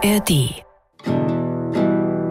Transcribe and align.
ARD. 0.00 0.62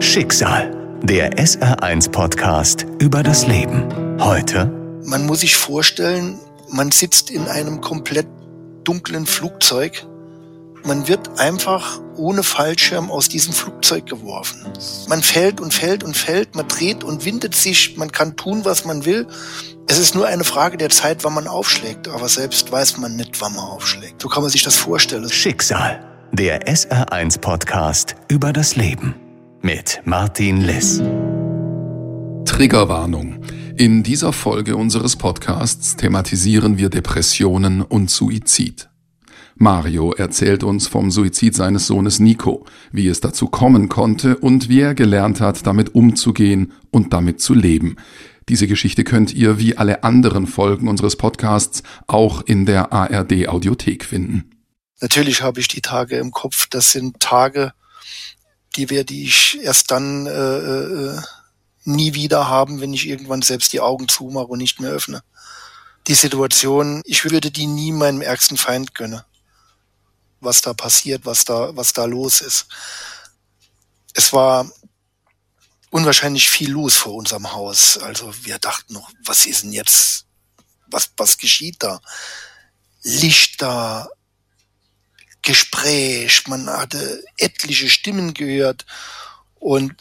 Schicksal. 0.02 0.98
Der 1.02 1.32
SR1-Podcast 1.34 2.86
über 2.98 3.22
das 3.22 3.46
Leben. 3.46 4.18
Heute. 4.20 4.66
Man 5.04 5.26
muss 5.26 5.40
sich 5.40 5.56
vorstellen, 5.56 6.38
man 6.70 6.90
sitzt 6.92 7.30
in 7.30 7.46
einem 7.46 7.82
komplett 7.82 8.26
dunklen 8.84 9.26
Flugzeug. 9.26 10.06
Man 10.84 11.08
wird 11.08 11.38
einfach 11.38 12.00
ohne 12.16 12.42
Fallschirm 12.42 13.10
aus 13.10 13.28
diesem 13.28 13.52
Flugzeug 13.52 14.06
geworfen. 14.06 14.64
Man 15.08 15.22
fällt 15.22 15.60
und 15.60 15.74
fällt 15.74 16.02
und 16.04 16.16
fällt, 16.16 16.54
man 16.54 16.68
dreht 16.68 17.04
und 17.04 17.26
windet 17.26 17.54
sich, 17.54 17.98
man 17.98 18.12
kann 18.12 18.36
tun, 18.36 18.64
was 18.64 18.86
man 18.86 19.04
will. 19.04 19.26
Es 19.88 19.98
ist 19.98 20.14
nur 20.14 20.26
eine 20.26 20.44
Frage 20.44 20.78
der 20.78 20.88
Zeit, 20.88 21.22
wann 21.22 21.34
man 21.34 21.46
aufschlägt, 21.46 22.08
aber 22.08 22.30
selbst 22.30 22.72
weiß 22.72 22.96
man 22.96 23.16
nicht, 23.16 23.42
wann 23.42 23.54
man 23.54 23.64
aufschlägt. 23.64 24.22
So 24.22 24.28
kann 24.28 24.42
man 24.42 24.50
sich 24.50 24.62
das 24.62 24.76
vorstellen. 24.76 25.28
Schicksal. 25.28 26.08
Der 26.32 26.68
SR1-Podcast 26.68 28.14
über 28.28 28.52
das 28.52 28.76
Leben. 28.76 29.14
Mit 29.62 30.02
Martin 30.04 30.60
Liss. 30.60 31.02
Triggerwarnung. 32.44 33.40
In 33.76 34.02
dieser 34.02 34.32
Folge 34.32 34.76
unseres 34.76 35.16
Podcasts 35.16 35.96
thematisieren 35.96 36.78
wir 36.78 36.90
Depressionen 36.90 37.82
und 37.82 38.10
Suizid. 38.10 38.88
Mario 39.56 40.12
erzählt 40.12 40.62
uns 40.62 40.86
vom 40.86 41.10
Suizid 41.10 41.56
seines 41.56 41.86
Sohnes 41.86 42.20
Nico, 42.20 42.66
wie 42.92 43.08
es 43.08 43.20
dazu 43.20 43.46
kommen 43.48 43.88
konnte 43.88 44.36
und 44.36 44.68
wie 44.68 44.80
er 44.80 44.94
gelernt 44.94 45.40
hat, 45.40 45.66
damit 45.66 45.94
umzugehen 45.94 46.72
und 46.90 47.12
damit 47.12 47.40
zu 47.40 47.54
leben. 47.54 47.96
Diese 48.48 48.66
Geschichte 48.66 49.02
könnt 49.02 49.34
ihr 49.34 49.58
wie 49.58 49.76
alle 49.76 50.04
anderen 50.04 50.46
Folgen 50.46 50.88
unseres 50.88 51.16
Podcasts 51.16 51.82
auch 52.06 52.42
in 52.42 52.66
der 52.66 52.92
ARD 52.92 53.48
Audiothek 53.48 54.04
finden. 54.04 54.57
Natürlich 55.00 55.42
habe 55.42 55.60
ich 55.60 55.68
die 55.68 55.80
Tage 55.80 56.18
im 56.18 56.32
Kopf. 56.32 56.66
Das 56.68 56.90
sind 56.90 57.20
Tage, 57.20 57.72
die 58.76 58.90
werde 58.90 59.14
ich 59.14 59.58
erst 59.62 59.90
dann 59.90 60.26
äh, 60.26 60.30
äh, 60.30 61.20
nie 61.84 62.14
wieder 62.14 62.48
haben, 62.48 62.80
wenn 62.80 62.92
ich 62.92 63.06
irgendwann 63.06 63.42
selbst 63.42 63.72
die 63.72 63.80
Augen 63.80 64.08
zumache 64.08 64.46
und 64.46 64.58
nicht 64.58 64.80
mehr 64.80 64.90
öffne. 64.90 65.22
Die 66.06 66.14
Situation, 66.14 67.02
ich 67.04 67.24
würde 67.24 67.50
die 67.50 67.66
nie 67.66 67.92
meinem 67.92 68.22
ärgsten 68.22 68.56
Feind 68.56 68.94
gönnen. 68.94 69.22
Was 70.40 70.62
da 70.62 70.74
passiert, 70.74 71.26
was 71.26 71.44
da, 71.44 71.74
was 71.76 71.92
da 71.92 72.04
los 72.04 72.40
ist. 72.40 72.66
Es 74.14 74.32
war 74.32 74.70
unwahrscheinlich 75.90 76.48
viel 76.48 76.70
los 76.70 76.96
vor 76.96 77.14
unserem 77.14 77.52
Haus. 77.52 77.98
Also 77.98 78.32
wir 78.44 78.58
dachten 78.58 78.94
noch, 78.94 79.10
was 79.24 79.46
ist 79.46 79.62
denn 79.64 79.72
jetzt, 79.72 80.26
was, 80.86 81.10
was 81.16 81.38
geschieht 81.38 81.76
da? 81.82 82.00
Lichter, 83.02 84.08
Gespräch, 85.48 86.46
man 86.46 86.68
hatte 86.68 87.24
etliche 87.38 87.88
Stimmen 87.88 88.34
gehört 88.34 88.84
und 89.58 89.94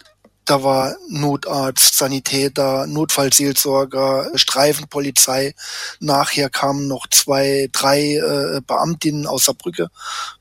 da 0.43 0.61
war 0.61 0.97
Notarzt, 1.07 1.95
Sanitäter, 1.95 2.85
Notfallseelsorger, 2.85 4.31
Streifenpolizei. 4.35 5.55
Nachher 6.01 6.49
kamen 6.49 6.89
noch 6.89 7.07
zwei, 7.07 7.69
drei 7.71 8.15
äh, 8.15 8.59
Beamtinnen 8.67 9.25
aus 9.25 9.45
Saarbrücke 9.45 9.87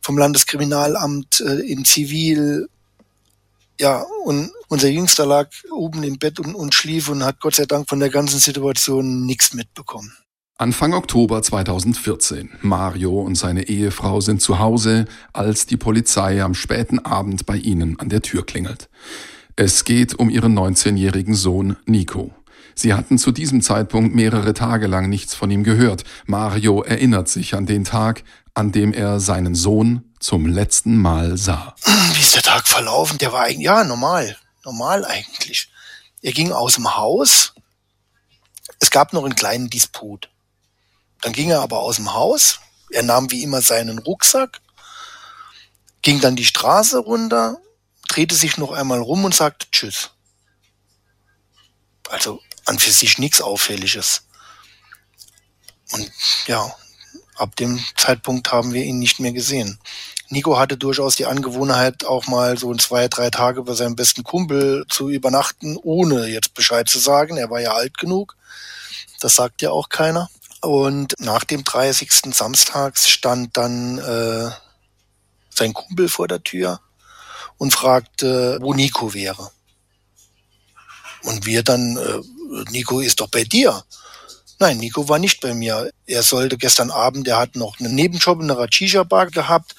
vom 0.01 0.19
Landeskriminalamt 0.19 1.41
äh, 1.41 1.61
in 1.61 1.85
Zivil. 1.85 2.69
Ja, 3.79 4.05
und 4.25 4.51
unser 4.67 4.89
Jüngster 4.89 5.25
lag 5.25 5.51
oben 5.71 6.03
im 6.03 6.19
Bett 6.19 6.41
und, 6.41 6.57
und 6.57 6.75
schlief 6.75 7.09
und 7.09 7.25
hat 7.25 7.39
Gott 7.39 7.55
sei 7.55 7.67
Dank 7.67 7.89
von 7.89 8.01
der 8.01 8.11
ganzen 8.11 8.41
Situation 8.41 9.25
nichts 9.25 9.55
mitbekommen. 9.55 10.17
Anfang 10.59 10.95
Oktober 10.95 11.43
2014. 11.43 12.49
Mario 12.63 13.21
und 13.21 13.35
seine 13.35 13.65
Ehefrau 13.69 14.23
sind 14.23 14.41
zu 14.41 14.59
Hause, 14.59 15.05
als 15.35 15.67
die 15.67 15.77
Polizei 15.77 16.43
am 16.43 16.55
späten 16.55 16.99
Abend 16.99 17.45
bei 17.45 17.57
ihnen 17.57 18.01
an 18.01 18.09
der 18.09 18.23
Tür 18.23 18.47
klingelt. 18.47 18.89
Es 19.57 19.85
geht 19.85 20.15
um 20.19 20.31
ihren 20.31 20.59
19-jährigen 20.59 21.35
Sohn 21.35 21.77
Nico. 21.85 22.33
Sie 22.75 22.95
hatten 22.95 23.19
zu 23.19 23.33
diesem 23.33 23.61
Zeitpunkt 23.61 24.15
mehrere 24.15 24.55
Tage 24.55 24.87
lang 24.87 25.11
nichts 25.11 25.35
von 25.35 25.51
ihm 25.51 25.63
gehört. 25.63 26.05
Mario 26.25 26.83
erinnert 26.83 27.29
sich 27.29 27.55
an 27.55 27.67
den 27.67 27.85
Tag, 27.85 28.25
an 28.55 28.73
dem 28.73 28.95
er 28.95 29.21
seinen 29.21 29.55
Sohn 29.55 30.11
zum 30.21 30.47
letzten 30.47 30.97
Mal 30.97 31.37
sah. 31.37 31.75
Wie 32.15 32.21
ist 32.21 32.35
der 32.35 32.43
Tag 32.43 32.67
verlaufen? 32.67 33.19
Der 33.19 33.31
war 33.31 33.43
eigentlich, 33.43 33.67
ja, 33.67 33.85
normal. 33.85 34.39
Normal 34.65 35.05
eigentlich. 35.05 35.69
Er 36.23 36.33
ging 36.33 36.51
aus 36.53 36.77
dem 36.77 36.97
Haus. 36.97 37.53
Es 38.81 38.91
gab 38.91 39.13
noch 39.13 39.25
einen 39.27 39.37
kleinen 39.37 39.69
Disput. 39.69 40.31
Dann 41.27 41.33
ging 41.33 41.51
er 41.51 41.61
aber 41.61 41.81
aus 41.81 41.97
dem 41.97 42.15
Haus. 42.15 42.61
Er 42.89 43.03
nahm 43.03 43.33
wie 43.33 43.43
immer 43.43 43.61
seinen 43.61 43.99
Rucksack, 43.99 44.61
ging 46.01 46.21
dann 46.21 46.37
die 46.37 46.45
Straße 46.45 46.99
runter, 46.99 47.59
drehte 48.07 48.37
sich 48.37 48.59
noch 48.59 48.71
einmal 48.71 49.01
rum 49.01 49.25
und 49.25 49.35
sagte 49.35 49.67
Tschüss. 49.73 50.11
Also 52.11 52.41
an 52.65 52.79
für 52.79 52.93
sich 52.93 53.19
nichts 53.19 53.41
Auffälliges. 53.41 54.23
Und 55.91 56.13
ja, 56.47 56.73
ab 57.35 57.57
dem 57.57 57.85
Zeitpunkt 57.97 58.53
haben 58.53 58.73
wir 58.73 58.85
ihn 58.85 59.01
nicht 59.01 59.19
mehr 59.19 59.33
gesehen. 59.33 59.81
Nico 60.29 60.61
hatte 60.61 60.77
durchaus 60.77 61.17
die 61.17 61.27
Angewohnheit, 61.27 62.05
auch 62.05 62.29
mal 62.29 62.57
so 62.57 62.71
in 62.71 62.79
zwei, 62.79 63.09
drei 63.09 63.31
Tage 63.31 63.65
bei 63.65 63.75
seinem 63.75 63.97
besten 63.97 64.23
Kumpel 64.23 64.87
zu 64.89 65.11
übernachten, 65.11 65.77
ohne 65.77 66.29
jetzt 66.29 66.55
Bescheid 66.55 66.89
zu 66.89 67.01
sagen. 67.01 67.37
Er 67.37 67.51
war 67.51 67.61
ja 67.61 67.73
alt 67.73 67.99
genug. 67.99 68.37
Das 69.19 69.35
sagt 69.35 69.61
ja 69.61 69.73
auch 69.73 69.89
keiner. 69.89 70.31
Und 70.67 71.15
nach 71.21 71.45
dem 71.45 71.63
30. 71.63 72.35
Samstags 72.35 73.09
stand 73.09 73.57
dann 73.57 73.99
äh, 73.99 74.51
sein 75.49 75.73
Kumpel 75.73 76.09
vor 76.09 76.27
der 76.27 76.43
Tür 76.43 76.81
und 77.57 77.73
fragte, 77.73 78.59
wo 78.61 78.75
Nico 78.75 79.15
wäre. 79.15 79.53
Und 81.23 81.47
wir 81.47 81.63
dann, 81.63 81.97
äh, 81.97 82.71
Nico 82.73 82.99
ist 82.99 83.21
doch 83.21 83.29
bei 83.29 83.45
dir. 83.45 83.85
Nein, 84.59 84.79
Nico 84.79 85.09
war 85.09 85.21
nicht 85.21 85.41
bei 85.41 85.55
mir. 85.55 85.89
Er 86.05 86.25
sollte 86.25 86.59
gestern 86.59 86.91
Abend, 86.91 87.29
er 87.29 87.39
hat 87.39 87.55
noch 87.55 87.79
einen 87.79 87.95
Nebenjob 87.95 88.41
in 88.41 88.51
einer 88.51 88.59
Racisha-Bar 88.59 89.27
gehabt 89.27 89.77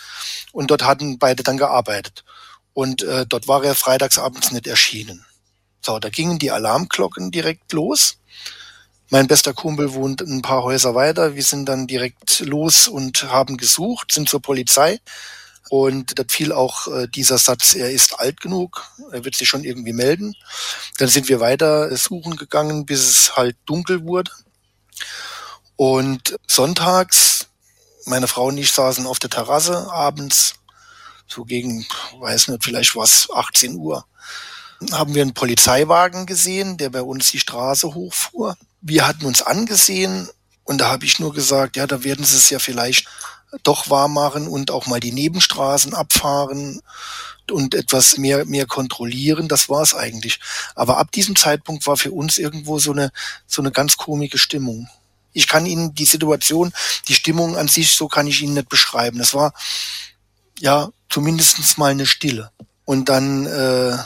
und 0.53 0.71
dort 0.71 0.85
hatten 0.85 1.19
beide 1.19 1.43
dann 1.43 1.57
gearbeitet. 1.57 2.23
Und 2.71 3.01
äh, 3.01 3.25
dort 3.27 3.49
war 3.49 3.61
er 3.61 3.75
freitagsabends 3.75 4.51
nicht 4.51 4.67
erschienen. 4.67 5.25
So, 5.81 5.99
da 5.99 6.07
gingen 6.07 6.39
die 6.39 6.51
Alarmglocken 6.51 7.29
direkt 7.29 7.73
los. 7.73 8.19
Mein 9.09 9.27
bester 9.27 9.53
Kumpel 9.53 9.93
wohnt 9.93 10.21
ein 10.21 10.41
paar 10.41 10.63
Häuser 10.63 10.93
weiter. 10.93 11.35
Wir 11.35 11.43
sind 11.43 11.65
dann 11.67 11.87
direkt 11.87 12.41
los 12.41 12.89
und 12.89 13.23
haben 13.23 13.55
gesucht, 13.55 14.11
sind 14.11 14.27
zur 14.27 14.41
Polizei. 14.41 14.99
Und 15.69 16.19
da 16.19 16.23
fiel 16.27 16.51
auch 16.51 16.87
äh, 16.87 17.07
dieser 17.07 17.37
Satz, 17.37 17.73
er 17.73 17.91
ist 17.91 18.19
alt 18.19 18.39
genug, 18.41 18.89
er 19.11 19.25
wird 19.25 19.35
sich 19.35 19.47
schon 19.47 19.63
irgendwie 19.63 19.93
melden. 19.93 20.35
Dann 20.97 21.09
sind 21.09 21.27
wir 21.29 21.39
weiter 21.39 21.95
suchen 21.95 22.35
gegangen, 22.35 22.85
bis 22.85 23.01
es 23.01 23.35
halt 23.35 23.55
dunkel 23.65 24.03
wurde. 24.03 24.31
Und 25.75 26.35
sonntags, 26.47 27.47
meine 28.05 28.27
Frau 28.27 28.45
und 28.47 28.57
ich 28.57 28.71
saßen 28.71 29.05
auf 29.05 29.19
der 29.19 29.29
Terrasse 29.29 29.91
abends, 29.91 30.55
so 31.27 31.43
gegen, 31.43 31.85
weiß 32.19 32.47
nicht, 32.47 32.63
vielleicht 32.63 32.95
war 32.95 33.03
es 33.03 33.29
18 33.33 33.75
Uhr, 33.75 34.05
haben 34.91 35.15
wir 35.15 35.21
einen 35.21 35.33
Polizeiwagen 35.33 36.25
gesehen, 36.25 36.77
der 36.77 36.89
bei 36.89 37.01
uns 37.01 37.31
die 37.31 37.39
Straße 37.39 37.93
hochfuhr. 37.93 38.55
Wir 38.81 39.07
hatten 39.07 39.25
uns 39.25 39.41
angesehen 39.41 40.29
und 40.63 40.79
da 40.79 40.89
habe 40.89 41.05
ich 41.05 41.19
nur 41.19 41.33
gesagt, 41.33 41.75
ja, 41.77 41.87
da 41.87 42.03
werden 42.03 42.25
sie 42.25 42.35
es 42.35 42.49
ja 42.49 42.59
vielleicht 42.59 43.07
doch 43.63 43.89
wahr 43.89 44.07
machen 44.07 44.47
und 44.47 44.71
auch 44.71 44.87
mal 44.87 44.99
die 44.99 45.13
Nebenstraßen 45.13 45.93
abfahren 45.93 46.81
und 47.51 47.75
etwas 47.75 48.17
mehr, 48.17 48.45
mehr 48.45 48.65
kontrollieren. 48.65 49.47
Das 49.47 49.69
war 49.69 49.81
es 49.81 49.93
eigentlich. 49.93 50.39
Aber 50.75 50.97
ab 50.97 51.11
diesem 51.11 51.35
Zeitpunkt 51.35 51.87
war 51.87 51.97
für 51.97 52.11
uns 52.11 52.37
irgendwo 52.37 52.79
so 52.79 52.91
eine, 52.91 53.11
so 53.47 53.61
eine 53.61 53.71
ganz 53.71 53.97
komische 53.97 54.37
Stimmung. 54.37 54.89
Ich 55.33 55.47
kann 55.47 55.65
Ihnen 55.65 55.93
die 55.93 56.05
Situation, 56.05 56.73
die 57.07 57.13
Stimmung 57.13 57.57
an 57.57 57.67
sich, 57.67 57.91
so 57.91 58.07
kann 58.07 58.27
ich 58.27 58.41
Ihnen 58.41 58.55
nicht 58.55 58.69
beschreiben. 58.69 59.19
Es 59.21 59.33
war 59.33 59.53
ja 60.59 60.89
zumindestens 61.09 61.77
mal 61.77 61.91
eine 61.91 62.05
Stille. 62.05 62.51
Und 62.85 63.09
dann, 63.09 63.45
äh, 63.45 63.97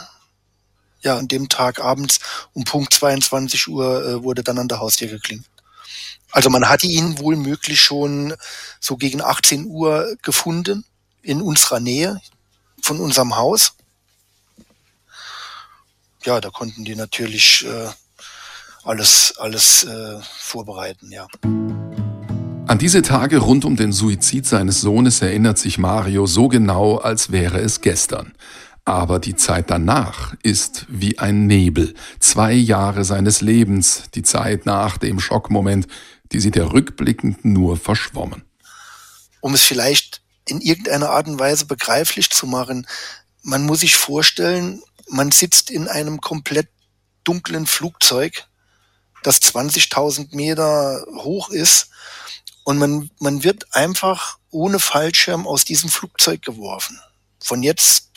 ja, 1.03 1.18
an 1.18 1.27
dem 1.27 1.50
Tag 1.50 1.80
abends 1.80 2.19
um 2.53 2.63
Punkt 2.63 2.94
22 2.94 3.68
Uhr 3.68 4.06
äh, 4.06 4.24
wurde 4.24 4.44
dann 4.44 4.59
an 4.59 4.68
der 4.68 4.80
Haustür 4.80 5.07
geklingelt. 5.07 5.48
Also 6.31 6.50
man 6.50 6.69
hatte 6.69 6.88
ihn 6.88 7.19
wohl 7.19 7.36
möglich 7.36 7.81
schon 7.81 8.33
so 8.80 8.95
gegen 8.95 9.21
18 9.21 9.65
Uhr 9.65 10.15
gefunden 10.21 10.86
in 11.21 11.42
unserer 11.42 11.80
Nähe 11.80 12.21
von 12.81 13.00
unserem 13.00 13.36
Haus. 13.36 13.74
Ja, 16.24 16.39
da 16.39 16.50
konnten 16.50 16.86
die 16.86 16.95
natürlich 16.95 17.65
äh, 17.65 17.89
alles, 18.83 19.33
alles 19.38 19.83
äh, 19.83 20.19
vorbereiten, 20.21 21.12
ja. 21.12 21.27
An 22.68 22.77
diese 22.77 23.01
Tage 23.01 23.39
rund 23.39 23.65
um 23.65 23.75
den 23.75 23.92
Suizid 23.92 24.45
seines 24.45 24.80
Sohnes 24.80 25.21
erinnert 25.21 25.57
sich 25.57 25.77
Mario 25.77 26.25
so 26.25 26.47
genau, 26.47 26.97
als 26.97 27.31
wäre 27.31 27.59
es 27.59 27.81
gestern. 27.81 28.33
Aber 28.91 29.19
die 29.19 29.38
Zeit 29.38 29.71
danach 29.71 30.33
ist 30.43 30.85
wie 30.89 31.17
ein 31.17 31.47
Nebel. 31.47 31.93
Zwei 32.19 32.51
Jahre 32.51 33.05
seines 33.05 33.39
Lebens, 33.39 34.03
die 34.15 34.21
Zeit 34.21 34.65
nach 34.65 34.97
dem 34.97 35.21
Schockmoment, 35.21 35.88
die 36.33 36.41
sieht 36.41 36.57
er 36.57 36.73
rückblickend 36.73 37.45
nur 37.45 37.77
verschwommen. 37.77 38.43
Um 39.39 39.53
es 39.53 39.61
vielleicht 39.61 40.21
in 40.45 40.59
irgendeiner 40.59 41.11
Art 41.11 41.27
und 41.27 41.39
Weise 41.39 41.67
begreiflich 41.67 42.31
zu 42.31 42.45
machen, 42.47 42.85
man 43.43 43.63
muss 43.63 43.79
sich 43.79 43.95
vorstellen, 43.95 44.83
man 45.07 45.31
sitzt 45.31 45.71
in 45.71 45.87
einem 45.87 46.19
komplett 46.19 46.67
dunklen 47.23 47.67
Flugzeug, 47.67 48.44
das 49.23 49.41
20.000 49.41 50.35
Meter 50.35 51.05
hoch 51.15 51.49
ist 51.49 51.91
und 52.65 52.77
man, 52.77 53.09
man 53.19 53.45
wird 53.45 53.73
einfach 53.73 54.37
ohne 54.49 54.79
Fallschirm 54.79 55.47
aus 55.47 55.63
diesem 55.63 55.89
Flugzeug 55.89 56.41
geworfen. 56.41 56.99
Von 57.39 57.63
jetzt, 57.63 58.10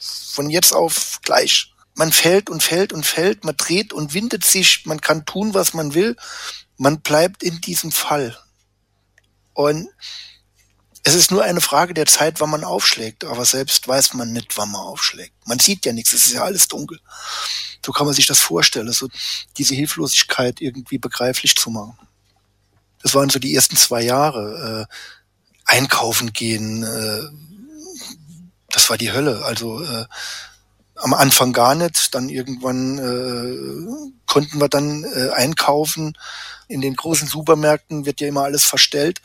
von 0.00 0.50
jetzt 0.50 0.72
auf 0.72 1.20
gleich. 1.22 1.72
Man 1.94 2.12
fällt 2.12 2.48
und 2.48 2.62
fällt 2.62 2.92
und 2.92 3.04
fällt, 3.04 3.44
man 3.44 3.56
dreht 3.56 3.92
und 3.92 4.14
windet 4.14 4.44
sich, 4.44 4.86
man 4.86 5.00
kann 5.00 5.26
tun, 5.26 5.54
was 5.54 5.74
man 5.74 5.94
will. 5.94 6.16
Man 6.76 7.00
bleibt 7.00 7.42
in 7.42 7.60
diesem 7.60 7.90
Fall. 7.90 8.38
Und 9.52 9.88
es 11.02 11.14
ist 11.14 11.30
nur 11.30 11.42
eine 11.42 11.60
Frage 11.60 11.94
der 11.94 12.06
Zeit, 12.06 12.40
wann 12.40 12.50
man 12.50 12.64
aufschlägt, 12.64 13.24
aber 13.24 13.44
selbst 13.44 13.88
weiß 13.88 14.14
man 14.14 14.32
nicht, 14.32 14.56
wann 14.56 14.70
man 14.70 14.82
aufschlägt. 14.82 15.34
Man 15.46 15.58
sieht 15.58 15.86
ja 15.86 15.92
nichts, 15.92 16.12
es 16.12 16.26
ist 16.26 16.34
ja 16.34 16.44
alles 16.44 16.68
dunkel. 16.68 17.00
So 17.84 17.92
kann 17.92 18.06
man 18.06 18.14
sich 18.14 18.26
das 18.26 18.38
vorstellen, 18.38 18.92
so 18.92 19.08
diese 19.56 19.74
Hilflosigkeit 19.74 20.60
irgendwie 20.60 20.98
begreiflich 20.98 21.56
zu 21.56 21.70
machen. 21.70 21.98
Das 23.02 23.14
waren 23.14 23.30
so 23.30 23.38
die 23.38 23.54
ersten 23.54 23.76
zwei 23.76 24.02
Jahre. 24.02 24.86
Äh, 24.88 24.94
einkaufen 25.68 26.32
gehen, 26.32 26.82
äh, 26.82 27.20
das 28.70 28.90
war 28.90 28.98
die 28.98 29.12
Hölle. 29.12 29.44
Also 29.44 29.82
äh, 29.82 30.06
am 30.94 31.14
Anfang 31.14 31.52
gar 31.52 31.74
nicht, 31.74 32.14
dann 32.14 32.28
irgendwann 32.28 32.98
äh, 32.98 34.12
konnten 34.26 34.60
wir 34.60 34.68
dann 34.68 35.04
äh, 35.04 35.30
einkaufen. 35.30 36.16
In 36.66 36.80
den 36.80 36.94
großen 36.94 37.28
Supermärkten 37.28 38.04
wird 38.04 38.20
ja 38.20 38.28
immer 38.28 38.44
alles 38.44 38.64
verstellt. 38.64 39.20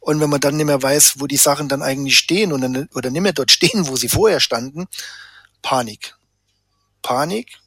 Und 0.00 0.20
wenn 0.20 0.30
man 0.30 0.40
dann 0.40 0.56
nicht 0.56 0.66
mehr 0.66 0.82
weiß, 0.82 1.20
wo 1.20 1.26
die 1.26 1.36
Sachen 1.36 1.68
dann 1.68 1.82
eigentlich 1.82 2.18
stehen 2.18 2.52
und 2.52 2.62
dann, 2.62 2.88
oder 2.94 3.10
nicht 3.10 3.22
mehr 3.22 3.32
dort 3.32 3.50
stehen, 3.50 3.86
wo 3.86 3.96
sie 3.96 4.08
vorher 4.08 4.40
standen, 4.40 4.86
Panik. 5.62 6.16
Panik, 7.02 7.58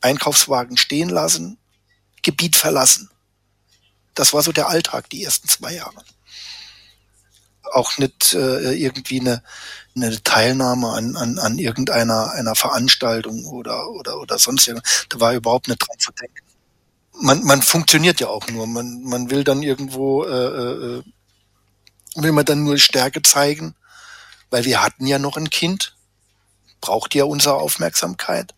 Einkaufswagen 0.00 0.76
stehen 0.76 1.08
lassen, 1.08 1.58
Gebiet 2.22 2.56
verlassen. 2.56 3.10
Das 4.14 4.32
war 4.32 4.42
so 4.42 4.52
der 4.52 4.68
Alltag 4.68 5.10
die 5.10 5.24
ersten 5.24 5.48
zwei 5.48 5.74
Jahre. 5.74 6.04
Auch 7.74 7.98
nicht 7.98 8.34
äh, 8.34 8.72
irgendwie 8.72 9.20
eine, 9.20 9.42
eine 9.96 10.22
Teilnahme 10.22 10.90
an, 10.90 11.16
an, 11.16 11.38
an 11.38 11.58
irgendeiner 11.58 12.30
einer 12.30 12.54
Veranstaltung 12.54 13.44
oder, 13.46 13.90
oder, 13.90 14.20
oder 14.20 14.38
sonst 14.38 14.68
irgendwas. 14.68 15.06
Da 15.08 15.20
war 15.20 15.34
überhaupt 15.34 15.68
nicht 15.68 15.80
dran 15.80 15.98
zu 15.98 16.12
denken. 16.12 16.44
Man, 17.20 17.44
man 17.44 17.62
funktioniert 17.62 18.20
ja 18.20 18.28
auch 18.28 18.48
nur. 18.48 18.66
Man, 18.66 19.02
man 19.04 19.30
will 19.30 19.44
dann 19.44 19.62
irgendwo, 19.62 20.24
äh, 20.24 20.98
äh, 20.98 21.02
will 22.16 22.32
man 22.32 22.44
dann 22.44 22.64
nur 22.64 22.78
Stärke 22.78 23.22
zeigen, 23.22 23.74
weil 24.50 24.64
wir 24.64 24.82
hatten 24.82 25.06
ja 25.06 25.18
noch 25.18 25.36
ein 25.36 25.50
Kind, 25.50 25.96
braucht 26.80 27.14
ja 27.14 27.24
unsere 27.24 27.54
Aufmerksamkeit. 27.54 28.54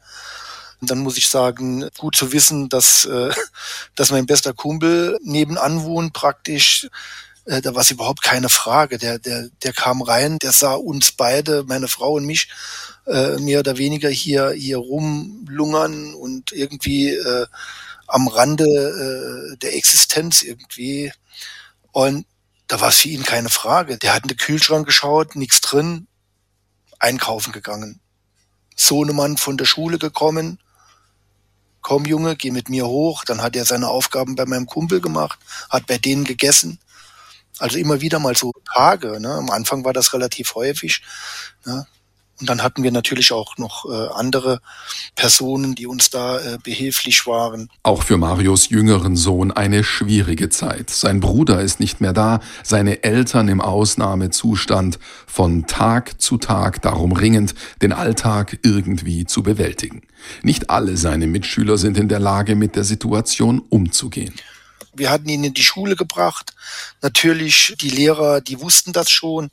Und 0.81 0.91
dann 0.91 0.99
muss 0.99 1.17
ich 1.17 1.29
sagen, 1.29 1.89
gut 1.97 2.17
zu 2.17 2.33
wissen, 2.33 2.69
dass, 2.69 3.05
äh, 3.07 3.31
dass 3.95 4.11
mein 4.11 4.27
bester 4.27 4.53
Kumpel 4.53 5.19
nebenan 5.23 5.83
wohnt, 5.83 6.13
praktisch. 6.13 6.89
Äh, 7.47 7.63
da 7.63 7.75
war 7.75 7.83
es 7.83 7.91
überhaupt 7.91 8.23
keine 8.23 8.49
Frage. 8.49 8.99
Der, 8.99 9.19
der, 9.19 9.49
der 9.63 9.73
kam 9.73 10.03
rein, 10.03 10.39
der 10.39 10.53
sah 10.53 10.75
uns 10.75 11.13
beide, 11.13 11.65
meine 11.65 11.89
Frau 11.89 12.15
und 12.15 12.27
mich, 12.27 12.49
äh, 13.07 13.37
mehr 13.39 13.61
oder 13.61 13.79
weniger 13.79 14.11
hier, 14.11 14.51
hier 14.51 14.79
rumlungern 14.79 16.15
und 16.15 16.53
irgendwie 16.53 17.11
äh, 17.11 17.47
am 18.09 18.29
Rande 18.29 18.65
äh, 18.65 19.57
der 19.59 19.77
Existenz 19.77 20.43
irgendwie. 20.43 21.13
Und 21.93 22.27
da 22.67 22.81
war 22.81 22.89
es 22.89 22.99
für 22.99 23.09
ihn 23.09 23.23
keine 23.23 23.49
Frage. 23.49 23.97
Der 23.97 24.13
hat 24.13 24.25
in 24.25 24.29
den 24.29 24.39
Kühlschrank 24.39 24.87
geschaut, 24.87 25.37
nichts 25.37 25.61
drin, 25.61 26.09
einkaufen 26.99 27.53
gegangen. 27.53 28.01
Sohnemann 28.75 29.37
von 29.37 29.57
der 29.57 29.65
Schule 29.65 29.99
gekommen, 29.99 30.59
komm 31.81 32.05
Junge, 32.05 32.37
geh 32.37 32.51
mit 32.51 32.69
mir 32.69 32.87
hoch. 32.87 33.25
Dann 33.25 33.41
hat 33.41 33.55
er 33.55 33.65
seine 33.65 33.89
Aufgaben 33.89 34.35
bei 34.35 34.45
meinem 34.47 34.67
Kumpel 34.67 35.01
gemacht, 35.01 35.39
hat 35.71 35.87
bei 35.87 35.99
denen 35.99 36.25
gegessen. 36.25 36.81
Also 37.59 37.79
immer 37.79 38.01
wieder 38.01 38.19
mal 38.19 38.37
so 38.37 38.53
Tage. 38.73 39.21
Ne? 39.21 39.31
Am 39.31 39.51
Anfang 39.51 39.85
war 39.85 39.93
das 39.93 40.13
relativ 40.13 40.55
häufig. 40.55 41.03
Ne? 41.65 41.87
Und 42.39 42.51
dann 42.51 42.63
hatten 42.63 42.83
wir 42.83 42.93
natürlich 42.93 43.33
auch 43.33 43.57
noch 43.57 43.87
äh, 43.87 44.09
andere 44.13 44.61
Personen, 45.15 45.75
die 45.75 45.87
uns 45.87 46.11
da 46.11 46.39
äh, 46.39 46.59
behilflich 46.63 47.27
waren. 47.27 47.71
Auch 47.83 48.03
für 48.03 48.19
Marios 48.19 48.69
jüngeren 48.69 49.17
Sohn 49.17 49.53
eine 49.53 49.83
schwierige 49.83 50.51
Zeit. 50.51 50.91
Sein 50.91 51.21
Bruder 51.21 51.63
ist 51.63 51.81
nicht 51.81 52.03
mehr 52.03 52.13
da, 52.13 52.41
seine 52.63 53.05
Eltern 53.05 53.49
im 53.49 53.63
Ausnahmezustand, 53.63 54.99
von 55.27 55.67
Tag 55.67 56.21
zu 56.21 56.37
Tag 56.37 56.83
darum 56.83 57.13
ringend, 57.13 57.55
den 57.81 57.95
Alltag 57.95 58.59
irgendwie 58.63 59.25
zu 59.25 59.43
bewältigen. 59.43 60.03
Nicht 60.43 60.69
alle 60.69 60.99
seine 60.99 61.27
Mitschüler 61.27 61.79
sind 61.79 61.97
in 61.97 62.09
der 62.09 62.21
Lage, 62.21 62.55
mit 62.55 62.77
der 62.77 62.85
Situation 62.85 63.63
umzugehen. 63.71 64.35
Wir 64.97 65.11
hatten 65.11 65.29
ihn 65.29 65.45
in 65.45 65.55
die 65.55 65.63
Schule 65.63 65.97
gebracht. 65.97 66.55
Natürlich, 67.03 67.75
die 67.81 67.91
Lehrer, 67.91 68.41
die 68.41 68.61
wussten 68.61 68.93
das 68.93 69.11
schon. 69.11 69.51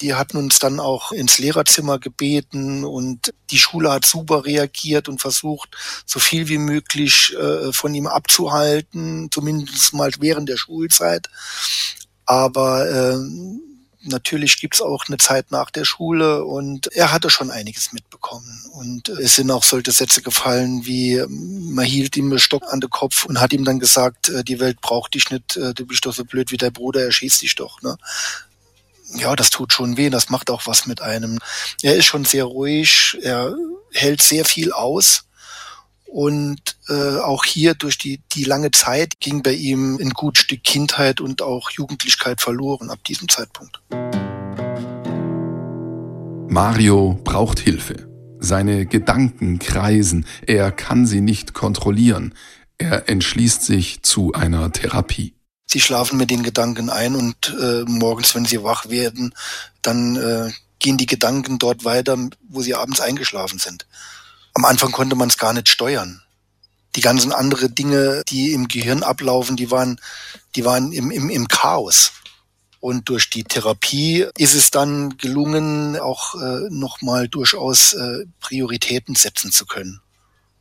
Die 0.00 0.14
hatten 0.14 0.36
uns 0.36 0.60
dann 0.60 0.78
auch 0.78 1.10
ins 1.10 1.38
Lehrerzimmer 1.38 1.98
gebeten 1.98 2.84
und 2.84 3.34
die 3.50 3.58
Schule 3.58 3.90
hat 3.90 4.04
super 4.04 4.44
reagiert 4.44 5.08
und 5.08 5.20
versucht, 5.20 5.76
so 6.06 6.20
viel 6.20 6.46
wie 6.48 6.58
möglich 6.58 7.34
äh, 7.36 7.72
von 7.72 7.94
ihm 7.94 8.06
abzuhalten, 8.06 9.28
zumindest 9.32 9.94
mal 9.94 10.10
während 10.20 10.48
der 10.48 10.56
Schulzeit. 10.56 11.28
Aber 12.26 12.88
äh, 12.88 13.18
natürlich 14.02 14.60
gibt's 14.60 14.80
auch 14.80 15.04
eine 15.08 15.18
Zeit 15.18 15.50
nach 15.50 15.70
der 15.70 15.84
Schule 15.84 16.44
und 16.44 16.86
er 16.92 17.12
hatte 17.12 17.30
schon 17.30 17.50
einiges 17.50 17.92
mitbekommen. 17.92 18.62
Und 18.72 19.08
es 19.08 19.34
sind 19.34 19.50
auch 19.50 19.64
solche 19.64 19.92
Sätze 19.92 20.22
gefallen 20.22 20.86
wie, 20.86 21.22
man 21.28 21.84
hielt 21.84 22.16
ihm 22.16 22.30
einen 22.30 22.38
Stock 22.38 22.64
an 22.72 22.80
den 22.80 22.90
Kopf 22.90 23.24
und 23.24 23.40
hat 23.40 23.52
ihm 23.52 23.64
dann 23.64 23.80
gesagt, 23.80 24.28
äh, 24.28 24.44
die 24.44 24.60
Welt 24.60 24.80
braucht 24.80 25.14
dich 25.14 25.30
nicht, 25.30 25.56
äh, 25.56 25.74
du 25.74 25.86
bist 25.86 26.06
doch 26.06 26.14
so 26.14 26.24
blöd 26.24 26.52
wie 26.52 26.56
der 26.56 26.70
Bruder, 26.70 27.02
er 27.02 27.12
schießt 27.12 27.42
dich 27.42 27.54
doch. 27.54 27.82
Ne? 27.82 27.96
ja, 29.14 29.34
das 29.36 29.50
tut 29.50 29.72
schon 29.72 29.96
weh, 29.96 30.10
das 30.10 30.28
macht 30.28 30.50
auch 30.50 30.66
was 30.66 30.86
mit 30.86 31.00
einem. 31.00 31.38
Er 31.82 31.96
ist 31.96 32.06
schon 32.06 32.24
sehr 32.24 32.44
ruhig, 32.44 33.16
er 33.22 33.54
hält 33.92 34.22
sehr 34.22 34.44
viel 34.44 34.72
aus. 34.72 35.24
Und 36.10 36.78
äh, 36.88 37.18
auch 37.18 37.44
hier 37.44 37.74
durch 37.74 37.98
die, 37.98 38.22
die 38.32 38.44
lange 38.44 38.70
Zeit 38.70 39.20
ging 39.20 39.42
bei 39.42 39.52
ihm 39.52 39.98
ein 40.00 40.10
gut 40.10 40.38
Stück 40.38 40.64
Kindheit 40.64 41.20
und 41.20 41.42
auch 41.42 41.70
Jugendlichkeit 41.70 42.40
verloren 42.40 42.90
ab 42.90 43.04
diesem 43.04 43.28
Zeitpunkt. 43.28 43.80
Mario 46.48 47.20
braucht 47.24 47.58
Hilfe. 47.58 48.08
Seine 48.40 48.86
Gedanken 48.86 49.58
kreisen, 49.58 50.24
er 50.46 50.72
kann 50.72 51.06
sie 51.06 51.20
nicht 51.20 51.52
kontrollieren. 51.52 52.34
Er 52.78 53.08
entschließt 53.08 53.62
sich 53.62 54.02
zu 54.02 54.32
einer 54.32 54.72
Therapie. 54.72 55.34
Sie 55.66 55.80
schlafen 55.80 56.16
mit 56.16 56.30
den 56.30 56.42
Gedanken 56.42 56.88
ein 56.88 57.14
und 57.14 57.54
äh, 57.60 57.82
morgens, 57.86 58.34
wenn 58.34 58.46
sie 58.46 58.62
wach 58.62 58.88
werden, 58.88 59.34
dann 59.82 60.16
äh, 60.16 60.50
gehen 60.78 60.96
die 60.96 61.06
Gedanken 61.06 61.58
dort 61.58 61.84
weiter, 61.84 62.16
wo 62.48 62.62
sie 62.62 62.74
abends 62.74 63.00
eingeschlafen 63.00 63.58
sind. 63.58 63.86
Am 64.58 64.64
Anfang 64.64 64.90
konnte 64.90 65.14
man 65.14 65.28
es 65.28 65.38
gar 65.38 65.52
nicht 65.52 65.68
steuern. 65.68 66.20
Die 66.96 67.00
ganzen 67.00 67.30
andere 67.30 67.70
Dinge, 67.70 68.24
die 68.28 68.52
im 68.54 68.66
Gehirn 68.66 69.04
ablaufen, 69.04 69.54
die 69.56 69.70
waren, 69.70 70.00
die 70.56 70.64
waren 70.64 70.90
im, 70.90 71.12
im, 71.12 71.30
im 71.30 71.46
Chaos. 71.46 72.10
Und 72.80 73.08
durch 73.08 73.30
die 73.30 73.44
Therapie 73.44 74.26
ist 74.36 74.54
es 74.54 74.72
dann 74.72 75.16
gelungen, 75.16 75.96
auch 75.96 76.34
äh, 76.34 76.66
nochmal 76.70 77.28
durchaus 77.28 77.92
äh, 77.92 78.24
Prioritäten 78.40 79.14
setzen 79.14 79.52
zu 79.52 79.64
können 79.64 80.00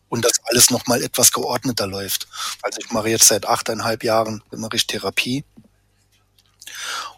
und 0.10 0.26
das 0.26 0.34
alles 0.44 0.70
nochmal 0.70 1.02
etwas 1.02 1.32
geordneter 1.32 1.88
läuft. 1.88 2.28
Also 2.62 2.78
ich 2.80 2.92
mache 2.92 3.10
jetzt 3.10 3.26
seit 3.26 3.48
achteinhalb 3.48 4.04
Jahren 4.04 4.44
mache 4.52 4.76
ich 4.76 4.86
Therapie. 4.86 5.44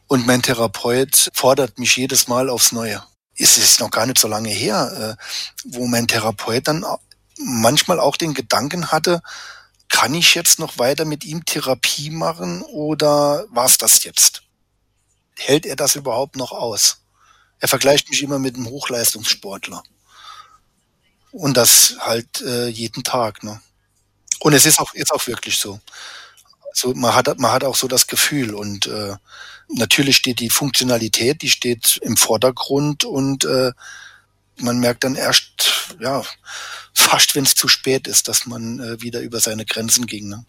Und 0.07 0.25
mein 0.25 0.41
Therapeut 0.41 1.29
fordert 1.33 1.77
mich 1.77 1.98
jedes 1.98 2.29
Mal 2.29 2.50
aufs 2.50 2.71
Neue. 2.71 3.03
Es 3.39 3.58
ist 3.58 3.79
noch 3.79 3.89
gar 3.89 4.05
nicht 4.05 4.19
so 4.19 4.27
lange 4.27 4.50
her, 4.50 5.17
äh, 5.17 5.24
wo 5.65 5.88
mein 5.88 6.08
Therapeut 6.08 6.67
dann 6.67 6.86
manchmal 7.38 8.00
auch 8.00 8.17
den 8.17 8.34
Gedanken 8.34 8.91
hatte, 8.91 9.22
kann 9.88 10.13
ich 10.13 10.36
jetzt 10.36 10.60
noch 10.60 10.77
weiter 10.77 11.05
mit 11.05 11.25
ihm 11.25 11.46
Therapie 11.46 12.10
machen 12.10 12.62
oder 12.62 13.46
war's 13.50 13.77
das 13.77 14.03
jetzt? 14.03 14.43
Hält 15.36 15.65
er 15.65 15.75
das 15.75 15.96
überhaupt 15.96 16.36
noch 16.36 16.51
aus? 16.51 17.01
Er 17.60 17.67
vergleicht 17.67 18.10
mich 18.10 18.22
immer 18.22 18.39
mit 18.39 18.55
einem 18.55 18.67
Hochleistungssportler. 18.67 19.84
Und 21.31 21.58
das 21.58 21.96
halt 22.00 22.41
äh, 22.41 22.67
jeden 22.67 23.03
Tag. 23.03 23.43
Ne? 23.43 23.62
Und 24.39 24.53
es 24.53 24.65
ist 24.65 24.79
auch, 24.79 24.93
ist 24.93 25.12
auch 25.12 25.25
wirklich 25.27 25.58
so. 25.58 25.79
Also 26.81 26.95
man 26.95 27.13
hat, 27.13 27.39
man 27.39 27.51
hat 27.51 27.63
auch 27.65 27.75
so 27.75 27.88
das 27.88 28.07
Gefühl 28.07 28.53
und 28.53 28.88
äh, 28.88 29.15
natürlich 29.67 30.15
steht 30.15 30.39
die 30.39 30.50
Funktionalität, 30.50 31.41
die 31.41 31.50
steht 31.50 31.98
im 32.03 32.15
Vordergrund 32.15 33.03
und 33.03 33.43
äh, 33.43 33.74
man 34.57 34.79
merkt 34.79 35.03
dann 35.03 35.15
erst, 35.15 35.95
ja, 36.00 36.24
fast 36.93 37.36
wenn 37.36 37.43
es 37.43 37.55
zu 37.55 37.67
spät 37.67 38.07
ist, 38.07 38.29
dass 38.29 38.45
man 38.45 38.79
äh, 38.79 39.01
wieder 39.01 39.19
über 39.19 39.41
seine 39.41 39.65
Grenzen 39.65 40.05
ging. 40.05 40.29
Ne? 40.29 40.45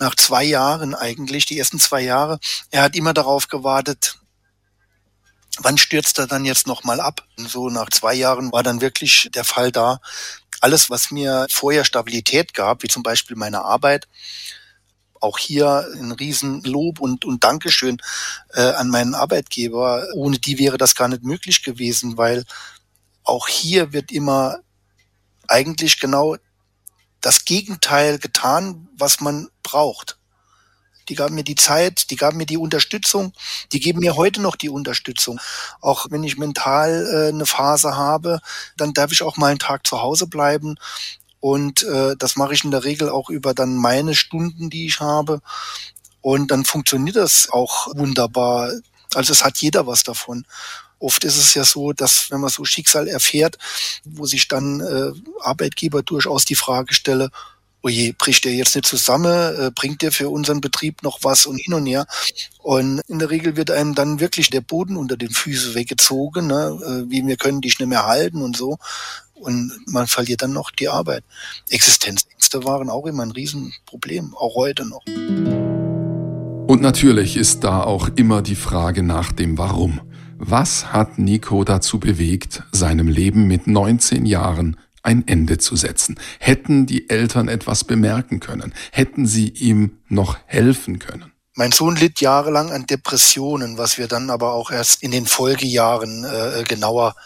Nach 0.00 0.16
zwei 0.16 0.42
Jahren 0.42 0.94
eigentlich, 0.96 1.46
die 1.46 1.58
ersten 1.58 1.78
zwei 1.78 2.00
Jahre, 2.00 2.40
er 2.70 2.82
hat 2.82 2.96
immer 2.96 3.14
darauf 3.14 3.46
gewartet, 3.46 4.18
wann 5.58 5.78
stürzt 5.78 6.18
er 6.18 6.26
dann 6.26 6.44
jetzt 6.44 6.66
nochmal 6.66 7.00
ab? 7.00 7.22
Und 7.38 7.48
so 7.48 7.70
nach 7.70 7.90
zwei 7.90 8.14
Jahren 8.14 8.50
war 8.52 8.64
dann 8.64 8.80
wirklich 8.80 9.30
der 9.32 9.44
Fall 9.44 9.70
da. 9.70 10.00
Alles, 10.60 10.90
was 10.90 11.12
mir 11.12 11.46
vorher 11.50 11.84
Stabilität 11.84 12.52
gab, 12.52 12.82
wie 12.82 12.88
zum 12.88 13.02
Beispiel 13.02 13.36
meine 13.36 13.64
Arbeit, 13.64 14.08
auch 15.20 15.38
hier 15.38 15.86
ein 15.94 16.12
Riesenlob 16.12 17.00
und, 17.00 17.24
und 17.24 17.44
Dankeschön 17.44 17.98
äh, 18.54 18.62
an 18.62 18.88
meinen 18.88 19.14
Arbeitgeber. 19.14 20.06
Ohne 20.14 20.38
die 20.38 20.58
wäre 20.58 20.78
das 20.78 20.94
gar 20.94 21.08
nicht 21.08 21.22
möglich 21.22 21.62
gewesen, 21.62 22.16
weil 22.16 22.44
auch 23.24 23.48
hier 23.48 23.92
wird 23.92 24.12
immer 24.12 24.58
eigentlich 25.48 26.00
genau 26.00 26.36
das 27.20 27.44
Gegenteil 27.44 28.18
getan, 28.18 28.88
was 28.96 29.20
man 29.20 29.48
braucht. 29.62 30.18
Die 31.08 31.14
gaben 31.14 31.34
mir 31.34 31.44
die 31.44 31.54
Zeit, 31.54 32.10
die 32.10 32.16
gaben 32.16 32.36
mir 32.36 32.46
die 32.46 32.56
Unterstützung, 32.56 33.32
die 33.72 33.80
geben 33.80 34.00
mir 34.00 34.16
heute 34.16 34.40
noch 34.40 34.56
die 34.56 34.68
Unterstützung. 34.68 35.40
Auch 35.80 36.06
wenn 36.10 36.24
ich 36.24 36.36
mental 36.36 37.06
äh, 37.06 37.28
eine 37.28 37.46
Phase 37.46 37.96
habe, 37.96 38.40
dann 38.76 38.92
darf 38.92 39.12
ich 39.12 39.22
auch 39.22 39.36
mal 39.36 39.48
einen 39.48 39.58
Tag 39.58 39.86
zu 39.86 40.02
Hause 40.02 40.26
bleiben. 40.26 40.76
Und 41.46 41.84
äh, 41.84 42.16
das 42.18 42.34
mache 42.34 42.54
ich 42.54 42.64
in 42.64 42.72
der 42.72 42.82
Regel 42.82 43.08
auch 43.08 43.30
über 43.30 43.54
dann 43.54 43.76
meine 43.76 44.16
Stunden, 44.16 44.68
die 44.68 44.86
ich 44.86 44.98
habe. 44.98 45.42
Und 46.20 46.50
dann 46.50 46.64
funktioniert 46.64 47.14
das 47.14 47.50
auch 47.52 47.86
wunderbar. 47.94 48.72
Also 49.14 49.32
es 49.32 49.44
hat 49.44 49.58
jeder 49.58 49.86
was 49.86 50.02
davon. 50.02 50.44
Oft 50.98 51.22
ist 51.22 51.36
es 51.36 51.54
ja 51.54 51.62
so, 51.62 51.92
dass 51.92 52.32
wenn 52.32 52.40
man 52.40 52.50
so 52.50 52.64
Schicksal 52.64 53.06
erfährt, 53.06 53.58
wo 54.04 54.26
sich 54.26 54.48
dann 54.48 54.80
äh, 54.80 55.12
Arbeitgeber 55.40 56.02
durchaus 56.02 56.44
die 56.46 56.56
Frage 56.56 56.94
stelle, 56.94 57.30
oje, 57.80 58.12
bricht 58.12 58.44
der 58.44 58.54
jetzt 58.54 58.74
nicht 58.74 58.88
zusammen, 58.88 59.56
äh, 59.56 59.70
bringt 59.72 60.02
der 60.02 60.10
für 60.10 60.30
unseren 60.30 60.60
Betrieb 60.60 61.04
noch 61.04 61.20
was 61.22 61.46
und 61.46 61.58
hin 61.58 61.74
und 61.74 61.86
her. 61.86 62.08
Und 62.58 63.02
in 63.06 63.20
der 63.20 63.30
Regel 63.30 63.54
wird 63.54 63.70
einem 63.70 63.94
dann 63.94 64.18
wirklich 64.18 64.50
der 64.50 64.62
Boden 64.62 64.96
unter 64.96 65.16
den 65.16 65.30
Füßen 65.30 65.76
weggezogen, 65.76 66.48
ne? 66.48 66.76
äh, 66.82 67.08
wie 67.08 67.24
wir 67.24 67.36
können 67.36 67.60
dich 67.60 67.78
nicht 67.78 67.88
mehr 67.88 68.04
halten 68.04 68.42
und 68.42 68.56
so. 68.56 68.78
Und 69.36 69.72
man 69.86 70.06
verliert 70.06 70.42
dann 70.42 70.52
noch 70.52 70.70
die 70.70 70.88
Arbeit. 70.88 71.22
Existenzängste 71.68 72.64
waren 72.64 72.88
auch 72.88 73.06
immer 73.06 73.22
ein 73.22 73.30
Riesenproblem, 73.30 74.34
auch 74.34 74.54
heute 74.54 74.84
noch. 74.86 75.04
Und 76.66 76.82
natürlich 76.82 77.36
ist 77.36 77.62
da 77.62 77.82
auch 77.82 78.08
immer 78.16 78.42
die 78.42 78.56
Frage 78.56 79.02
nach 79.02 79.32
dem 79.32 79.56
Warum. 79.56 80.00
Was 80.38 80.92
hat 80.92 81.18
Nico 81.18 81.64
dazu 81.64 82.00
bewegt, 82.00 82.62
seinem 82.72 83.08
Leben 83.08 83.46
mit 83.46 83.66
19 83.66 84.26
Jahren 84.26 84.76
ein 85.02 85.26
Ende 85.28 85.58
zu 85.58 85.76
setzen? 85.76 86.18
Hätten 86.40 86.86
die 86.86 87.08
Eltern 87.08 87.48
etwas 87.48 87.84
bemerken 87.84 88.40
können? 88.40 88.74
Hätten 88.90 89.26
sie 89.26 89.48
ihm 89.48 89.98
noch 90.08 90.36
helfen 90.46 90.98
können? 90.98 91.35
Mein 91.56 91.72
Sohn 91.72 91.96
litt 91.96 92.20
jahrelang 92.20 92.70
an 92.70 92.86
Depressionen, 92.86 93.78
was 93.78 93.98
wir 93.98 94.06
dann 94.06 94.30
aber 94.30 94.52
auch 94.52 94.70
erst 94.70 95.02
in 95.02 95.10
den 95.10 95.26
Folgejahren 95.26 96.24
äh, 96.24 96.62
genauer 96.62 97.16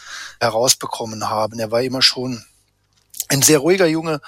herausbekommen 0.41 1.29
haben. 1.29 1.59
Er 1.59 1.71
war 1.71 1.83
immer 1.83 2.01
schon 2.01 2.45
ein 3.29 3.43
sehr 3.43 3.59
ruhiger 3.59 3.87
Junge, 3.87 4.21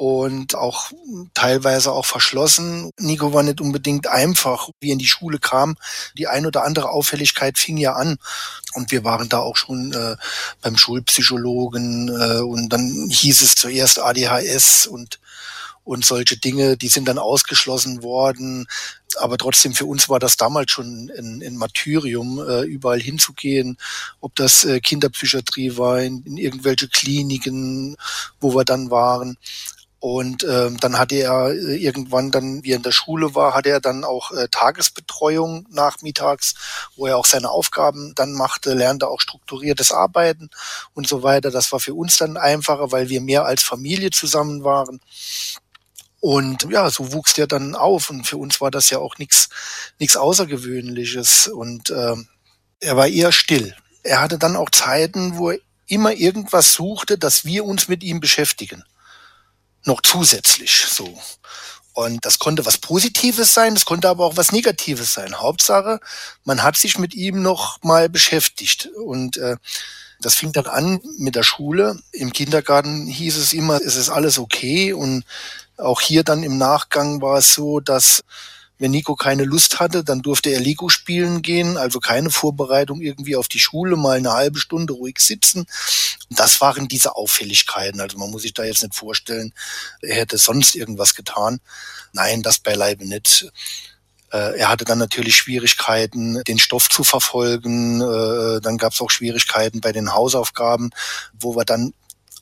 und 0.00 0.54
auch 0.54 0.92
teilweise 1.34 1.92
auch 1.92 2.06
verschlossen. 2.06 2.90
Nico 2.98 3.34
war 3.34 3.42
nicht 3.42 3.60
unbedingt 3.60 4.06
einfach, 4.06 4.70
wie 4.80 4.88
er 4.88 4.92
in 4.94 4.98
die 4.98 5.06
Schule 5.06 5.38
kam. 5.38 5.76
Die 6.16 6.26
ein 6.26 6.46
oder 6.46 6.64
andere 6.64 6.88
Auffälligkeit 6.88 7.58
fing 7.58 7.76
ja 7.76 7.92
an 7.92 8.16
und 8.72 8.92
wir 8.92 9.04
waren 9.04 9.28
da 9.28 9.40
auch 9.40 9.58
schon 9.58 9.92
äh, 9.92 10.16
beim 10.62 10.78
Schulpsychologen 10.78 12.08
äh, 12.08 12.40
und 12.40 12.70
dann 12.70 13.10
hieß 13.10 13.42
es 13.42 13.56
zuerst 13.56 13.98
ADHS 13.98 14.86
und 14.86 15.20
und 15.84 16.04
solche 16.04 16.38
Dinge, 16.38 16.78
die 16.78 16.88
sind 16.88 17.06
dann 17.08 17.18
ausgeschlossen 17.18 18.02
worden. 18.02 18.68
Aber 19.18 19.38
trotzdem 19.38 19.74
für 19.74 19.86
uns 19.86 20.08
war 20.08 20.18
das 20.18 20.36
damals 20.36 20.70
schon 20.70 21.10
ein, 21.16 21.42
ein 21.44 21.56
Martyrium, 21.56 22.38
äh, 22.38 22.62
überall 22.62 23.00
hinzugehen, 23.00 23.76
ob 24.20 24.34
das 24.36 24.64
äh, 24.64 24.80
Kinderpsychiatrie 24.80 25.76
war, 25.76 26.00
in, 26.00 26.22
in 26.24 26.36
irgendwelche 26.36 26.88
Kliniken, 26.88 27.96
wo 28.40 28.54
wir 28.54 28.64
dann 28.64 28.90
waren. 28.90 29.36
Und 30.00 30.44
ähm, 30.44 30.78
dann 30.80 30.98
hatte 30.98 31.16
er 31.16 31.50
äh, 31.50 31.76
irgendwann 31.76 32.30
dann, 32.30 32.64
wie 32.64 32.72
er 32.72 32.76
in 32.76 32.82
der 32.82 32.90
Schule 32.90 33.34
war, 33.34 33.52
hatte 33.52 33.68
er 33.68 33.80
dann 33.80 34.02
auch 34.02 34.30
äh, 34.32 34.48
Tagesbetreuung 34.50 35.66
nachmittags, 35.70 36.54
wo 36.96 37.06
er 37.06 37.18
auch 37.18 37.26
seine 37.26 37.50
Aufgaben 37.50 38.14
dann 38.14 38.32
machte, 38.32 38.72
lernte 38.72 39.08
auch 39.08 39.20
strukturiertes 39.20 39.92
Arbeiten 39.92 40.48
und 40.94 41.06
so 41.06 41.22
weiter. 41.22 41.50
Das 41.50 41.70
war 41.70 41.80
für 41.80 41.92
uns 41.92 42.16
dann 42.16 42.38
einfacher, 42.38 42.92
weil 42.92 43.10
wir 43.10 43.20
mehr 43.20 43.44
als 43.44 43.62
Familie 43.62 44.10
zusammen 44.10 44.64
waren. 44.64 45.00
Und 46.20 46.68
ja, 46.70 46.90
so 46.90 47.12
wuchs 47.12 47.34
der 47.34 47.46
dann 47.46 47.74
auf 47.74 48.10
und 48.10 48.26
für 48.26 48.36
uns 48.36 48.60
war 48.60 48.70
das 48.70 48.90
ja 48.90 48.98
auch 48.98 49.16
nichts 49.18 49.48
nichts 49.98 50.16
Außergewöhnliches 50.16 51.48
und 51.48 51.90
ähm, 51.90 52.28
er 52.78 52.96
war 52.96 53.08
eher 53.08 53.32
still. 53.32 53.74
Er 54.02 54.20
hatte 54.20 54.38
dann 54.38 54.56
auch 54.56 54.70
Zeiten, 54.70 55.38
wo 55.38 55.50
er 55.50 55.58
immer 55.86 56.12
irgendwas 56.12 56.74
suchte, 56.74 57.16
dass 57.16 57.44
wir 57.44 57.64
uns 57.64 57.88
mit 57.88 58.02
ihm 58.02 58.20
beschäftigen 58.20 58.84
noch 59.84 60.02
zusätzlich 60.02 60.86
so. 60.88 61.18
Und 61.92 62.24
das 62.24 62.38
konnte 62.38 62.64
was 62.66 62.78
Positives 62.78 63.52
sein, 63.52 63.74
das 63.74 63.84
konnte 63.84 64.08
aber 64.08 64.24
auch 64.24 64.36
was 64.36 64.52
Negatives 64.52 65.12
sein. 65.12 65.40
Hauptsache, 65.40 66.00
man 66.44 66.62
hat 66.62 66.76
sich 66.76 66.98
mit 66.98 67.14
ihm 67.14 67.42
noch 67.42 67.82
mal 67.82 68.08
beschäftigt. 68.08 68.88
Und 68.96 69.36
äh, 69.36 69.56
das 70.20 70.36
fing 70.36 70.52
dann 70.52 70.66
an 70.66 71.00
mit 71.18 71.34
der 71.34 71.42
Schule. 71.42 71.98
Im 72.12 72.32
Kindergarten 72.32 73.06
hieß 73.06 73.36
es 73.36 73.52
immer, 73.52 73.80
es 73.80 73.96
ist 73.96 74.08
alles 74.08 74.38
okay. 74.38 74.92
Und 74.92 75.24
auch 75.80 76.00
hier 76.00 76.24
dann 76.24 76.42
im 76.42 76.58
Nachgang 76.58 77.20
war 77.20 77.38
es 77.38 77.54
so, 77.54 77.80
dass 77.80 78.22
wenn 78.80 78.92
Nico 78.92 79.14
keine 79.14 79.44
Lust 79.44 79.78
hatte, 79.78 80.02
dann 80.02 80.22
durfte 80.22 80.50
er 80.50 80.58
Lego 80.58 80.88
spielen 80.88 81.42
gehen, 81.42 81.76
also 81.76 82.00
keine 82.00 82.30
Vorbereitung 82.30 83.02
irgendwie 83.02 83.36
auf 83.36 83.46
die 83.46 83.60
Schule, 83.60 83.96
mal 83.96 84.16
eine 84.16 84.32
halbe 84.32 84.58
Stunde 84.58 84.94
ruhig 84.94 85.18
sitzen. 85.18 85.66
Und 86.30 86.40
das 86.40 86.62
waren 86.62 86.88
diese 86.88 87.14
Auffälligkeiten. 87.14 88.00
Also 88.00 88.16
man 88.16 88.30
muss 88.30 88.42
sich 88.42 88.54
da 88.54 88.64
jetzt 88.64 88.82
nicht 88.82 88.94
vorstellen, 88.94 89.52
er 90.00 90.16
hätte 90.16 90.38
sonst 90.38 90.74
irgendwas 90.74 91.14
getan. 91.14 91.60
Nein, 92.14 92.42
das 92.42 92.58
beileibe 92.58 93.06
nicht. 93.06 93.52
Äh, 94.32 94.58
er 94.58 94.68
hatte 94.70 94.86
dann 94.86 94.98
natürlich 94.98 95.36
Schwierigkeiten, 95.36 96.42
den 96.44 96.58
Stoff 96.58 96.88
zu 96.88 97.04
verfolgen. 97.04 98.00
Äh, 98.00 98.62
dann 98.62 98.78
gab 98.78 98.94
es 98.94 99.00
auch 99.02 99.10
Schwierigkeiten 99.10 99.82
bei 99.82 99.92
den 99.92 100.14
Hausaufgaben, 100.14 100.90
wo 101.38 101.54
wir 101.54 101.66
dann 101.66 101.92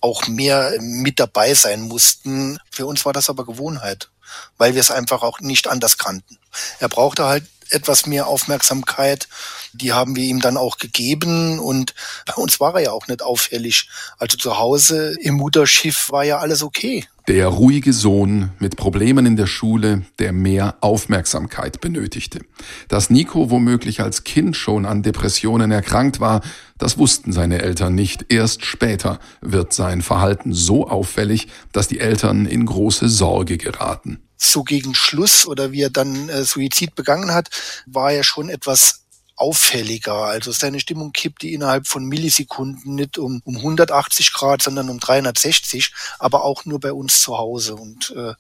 auch 0.01 0.27
mehr 0.27 0.75
mit 0.81 1.21
dabei 1.21 1.55
sein 1.55 1.83
mussten. 1.83 2.59
Für 2.71 2.87
uns 2.87 3.05
war 3.05 3.13
das 3.13 3.31
aber 3.31 3.45
Gewohnheit 3.45 4.09
weil 4.57 4.75
wir 4.75 4.81
es 4.81 4.91
einfach 4.91 5.23
auch 5.23 5.41
nicht 5.41 5.69
anders 5.69 5.99
kannten. 5.99 6.39
Er 6.81 6.89
brauchte 6.89 7.25
halt 7.25 7.45
etwas 7.71 8.07
mehr 8.07 8.27
Aufmerksamkeit. 8.27 9.29
Die 9.73 9.93
haben 9.93 10.17
wir 10.17 10.25
ihm 10.25 10.41
dann 10.41 10.57
auch 10.57 10.79
gegeben 10.79 11.59
und 11.59 11.95
bei 12.27 12.35
uns 12.35 12.61
war 12.61 12.75
er 12.75 12.81
ja 12.83 12.93
auch 12.93 13.07
nicht 13.09 13.23
auffällig. 13.23 13.89
Also 14.19 14.37
zu 14.37 14.59
Hause 14.59 15.17
im 15.21 15.35
Mutterschiff 15.35 16.11
war 16.11 16.25
ja 16.25 16.39
alles 16.39 16.63
okay. 16.63 17.07
Der 17.29 17.49
ruhige 17.49 17.93
Sohn 17.93 18.53
mit 18.59 18.77
Problemen 18.77 19.27
in 19.27 19.37
der 19.37 19.47
Schule, 19.47 20.07
der 20.19 20.33
mehr 20.33 20.77
Aufmerksamkeit 20.81 21.79
benötigte. 21.83 22.41
Dass 22.89 23.11
Nico 23.11 23.51
womöglich 23.51 24.01
als 24.01 24.25
Kind 24.25 24.57
schon 24.57 24.87
an 24.87 25.03
Depressionen 25.03 25.71
erkrankt 25.71 26.21
war, 26.21 26.41
das 26.79 26.97
wussten 26.97 27.33
seine 27.33 27.61
Eltern 27.61 27.95
nicht. 27.95 28.33
Erst 28.33 28.65
später 28.65 29.19
wird 29.43 29.75
sein 29.75 30.01
Verhalten 30.01 30.55
so 30.55 30.89
auffällig, 30.89 31.49
dass 31.73 31.87
die 31.87 32.01
Eltern 32.01 32.47
in 32.47 32.65
große 32.65 33.11
Sorge 33.11 33.59
geraten. 33.59 34.21
So 34.39 34.63
gegen 34.63 34.95
Schluss 34.95 35.47
oder 35.47 35.73
wie 35.73 35.83
er 35.83 35.91
dann 35.91 36.29
äh, 36.29 36.45
Suizid 36.45 36.95
begangen 36.95 37.35
hat, 37.35 37.51
war 37.87 38.13
er 38.13 38.25
schon 38.25 38.49
etwas 38.49 39.03
auffälliger. 39.39 40.15
Also 40.15 40.53
seine 40.53 40.81
Stimmung 40.81 41.13
kippte 41.13 41.49
innerhalb 41.49 41.87
von 41.87 42.05
Millisekunden 42.05 42.95
nicht 42.95 43.19
um, 43.19 43.41
um 43.45 43.57
180 43.57 44.33
Grad, 44.33 44.63
sondern 44.63 44.91
um 44.91 44.99
360, 44.99 45.93
aber 46.19 46.45
auch 46.45 46.65
nur 46.65 46.81
bei 46.81 46.93
uns 46.93 47.21
zu 47.21 47.39
Hause. 47.39 47.77
Und 47.77 48.11
äh, 48.17 48.35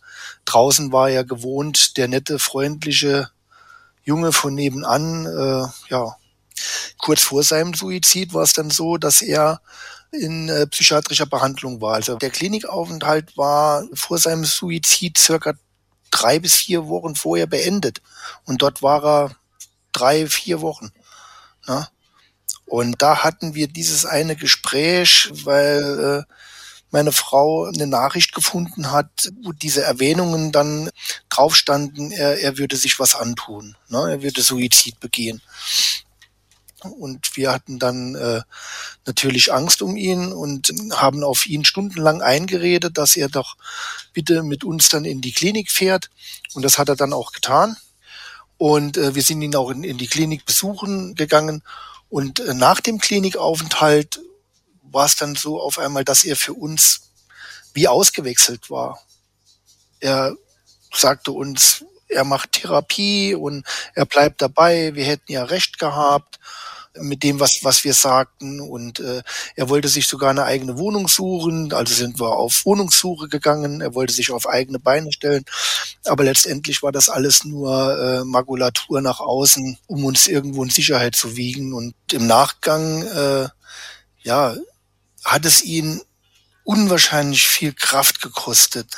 draußen 0.44 0.92
war 0.92 1.08
er 1.10 1.24
gewohnt, 1.24 1.96
der 1.96 2.08
nette, 2.08 2.38
freundliche 2.38 3.30
Junge 4.04 4.32
von 4.32 4.54
nebenan. 4.54 5.26
Äh, 5.26 5.90
ja, 5.90 6.16
kurz 6.98 7.22
vor 7.22 7.42
seinem 7.42 7.74
Suizid 7.74 8.34
war 8.34 8.42
es 8.42 8.52
dann 8.52 8.70
so, 8.70 8.96
dass 8.96 9.22
er 9.22 9.60
in 10.10 10.48
äh, 10.48 10.66
psychiatrischer 10.66 11.26
Behandlung 11.26 11.80
war. 11.80 11.94
Also 11.94 12.16
der 12.16 12.30
Klinikaufenthalt 12.30 13.36
war 13.36 13.84
vor 13.92 14.18
seinem 14.18 14.44
Suizid 14.44 15.18
circa 15.18 15.52
drei 16.10 16.38
bis 16.38 16.54
vier 16.54 16.88
Wochen 16.88 17.14
vorher 17.14 17.46
beendet. 17.46 18.00
Und 18.44 18.62
dort 18.62 18.82
war 18.82 19.04
er 19.04 19.36
drei, 19.92 20.26
vier 20.26 20.60
Wochen. 20.60 20.92
Ne? 21.66 21.88
Und 22.66 23.00
da 23.00 23.24
hatten 23.24 23.54
wir 23.54 23.68
dieses 23.68 24.04
eine 24.04 24.36
Gespräch, 24.36 25.30
weil 25.44 26.24
äh, 26.28 26.34
meine 26.90 27.12
Frau 27.12 27.66
eine 27.66 27.86
Nachricht 27.86 28.34
gefunden 28.34 28.90
hat, 28.90 29.30
wo 29.42 29.52
diese 29.52 29.82
Erwähnungen 29.82 30.52
dann 30.52 30.90
drauf 31.28 31.56
standen, 31.56 32.10
er, 32.10 32.40
er 32.40 32.58
würde 32.58 32.76
sich 32.76 32.98
was 32.98 33.14
antun, 33.14 33.76
ne? 33.88 34.10
er 34.10 34.22
würde 34.22 34.42
Suizid 34.42 35.00
begehen. 35.00 35.42
Und 36.84 37.36
wir 37.36 37.52
hatten 37.52 37.78
dann 37.78 38.14
äh, 38.14 38.42
natürlich 39.06 39.52
Angst 39.52 39.82
um 39.82 39.96
ihn 39.96 40.32
und 40.32 40.72
haben 40.92 41.24
auf 41.24 41.46
ihn 41.46 41.64
stundenlang 41.64 42.22
eingeredet, 42.22 42.98
dass 42.98 43.16
er 43.16 43.28
doch 43.28 43.56
bitte 44.12 44.42
mit 44.42 44.64
uns 44.64 44.88
dann 44.88 45.04
in 45.04 45.20
die 45.20 45.32
Klinik 45.32 45.70
fährt. 45.70 46.10
Und 46.54 46.62
das 46.62 46.78
hat 46.78 46.88
er 46.88 46.96
dann 46.96 47.12
auch 47.12 47.32
getan. 47.32 47.76
Und 48.56 48.96
äh, 48.96 49.14
wir 49.14 49.22
sind 49.22 49.42
ihn 49.42 49.54
auch 49.56 49.70
in, 49.70 49.84
in 49.84 49.98
die 49.98 50.08
Klinik 50.08 50.44
besuchen 50.44 51.14
gegangen. 51.14 51.62
Und 52.08 52.40
äh, 52.40 52.54
nach 52.54 52.80
dem 52.80 52.98
Klinikaufenthalt 52.98 54.20
war 54.82 55.06
es 55.06 55.16
dann 55.16 55.34
so 55.34 55.60
auf 55.60 55.78
einmal, 55.78 56.04
dass 56.04 56.24
er 56.24 56.36
für 56.36 56.54
uns 56.54 57.10
wie 57.74 57.88
ausgewechselt 57.88 58.70
war. 58.70 59.00
Er 60.00 60.34
sagte 60.92 61.32
uns, 61.32 61.84
er 62.08 62.24
macht 62.24 62.52
Therapie 62.52 63.34
und 63.34 63.64
er 63.94 64.06
bleibt 64.06 64.42
dabei, 64.42 64.94
wir 64.94 65.04
hätten 65.04 65.32
ja 65.32 65.44
recht 65.44 65.78
gehabt 65.78 66.38
mit 67.00 67.22
dem, 67.22 67.40
was, 67.40 67.60
was 67.62 67.84
wir 67.84 67.94
sagten. 67.94 68.60
Und 68.60 69.00
äh, 69.00 69.22
er 69.56 69.68
wollte 69.68 69.88
sich 69.88 70.06
sogar 70.06 70.30
eine 70.30 70.44
eigene 70.44 70.78
Wohnung 70.78 71.08
suchen. 71.08 71.72
Also 71.72 71.94
sind 71.94 72.20
wir 72.20 72.36
auf 72.36 72.64
Wohnungssuche 72.64 73.28
gegangen. 73.28 73.80
Er 73.80 73.94
wollte 73.94 74.12
sich 74.12 74.30
auf 74.30 74.48
eigene 74.48 74.78
Beine 74.78 75.12
stellen. 75.12 75.44
Aber 76.04 76.24
letztendlich 76.24 76.82
war 76.82 76.92
das 76.92 77.08
alles 77.08 77.44
nur 77.44 77.98
äh, 77.98 78.24
Makulatur 78.24 79.00
nach 79.00 79.20
außen, 79.20 79.78
um 79.86 80.04
uns 80.04 80.26
irgendwo 80.26 80.62
in 80.64 80.70
Sicherheit 80.70 81.14
zu 81.14 81.36
wiegen. 81.36 81.72
Und 81.72 81.94
im 82.12 82.26
Nachgang, 82.26 83.02
äh, 83.02 83.48
ja, 84.22 84.56
hat 85.24 85.44
es 85.44 85.62
ihn 85.62 86.00
unwahrscheinlich 86.68 87.48
viel 87.48 87.72
Kraft 87.72 88.20
gekostet, 88.20 88.88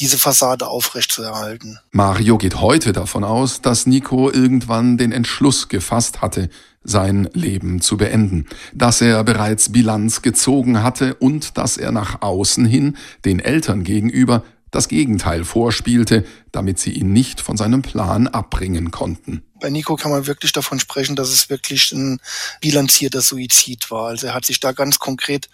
diese 0.00 0.18
Fassade 0.18 0.66
aufrechtzuerhalten. 0.66 1.78
Mario 1.92 2.36
geht 2.36 2.60
heute 2.60 2.92
davon 2.92 3.22
aus, 3.22 3.60
dass 3.60 3.86
Nico 3.86 4.28
irgendwann 4.28 4.98
den 4.98 5.12
Entschluss 5.12 5.68
gefasst 5.68 6.20
hatte, 6.20 6.50
sein 6.82 7.30
Leben 7.32 7.80
zu 7.80 7.96
beenden, 7.96 8.48
dass 8.74 9.00
er 9.00 9.22
bereits 9.22 9.70
Bilanz 9.70 10.22
gezogen 10.22 10.82
hatte 10.82 11.14
und 11.14 11.56
dass 11.58 11.76
er 11.76 11.92
nach 11.92 12.22
außen 12.22 12.64
hin 12.64 12.96
den 13.24 13.38
Eltern 13.38 13.84
gegenüber 13.84 14.42
das 14.72 14.88
Gegenteil 14.88 15.44
vorspielte, 15.44 16.24
damit 16.50 16.80
sie 16.80 16.90
ihn 16.92 17.12
nicht 17.12 17.40
von 17.40 17.56
seinem 17.56 17.82
Plan 17.82 18.26
abbringen 18.26 18.90
konnten. 18.90 19.42
Bei 19.60 19.70
Nico 19.70 19.94
kann 19.96 20.10
man 20.10 20.26
wirklich 20.26 20.52
davon 20.52 20.80
sprechen, 20.80 21.14
dass 21.14 21.28
es 21.28 21.50
wirklich 21.50 21.92
ein 21.92 22.20
bilanzierter 22.60 23.20
Suizid 23.20 23.90
war. 23.90 24.08
Also 24.08 24.26
er 24.26 24.34
hat 24.34 24.46
sich 24.46 24.58
da 24.58 24.72
ganz 24.72 24.98
konkret 24.98 25.48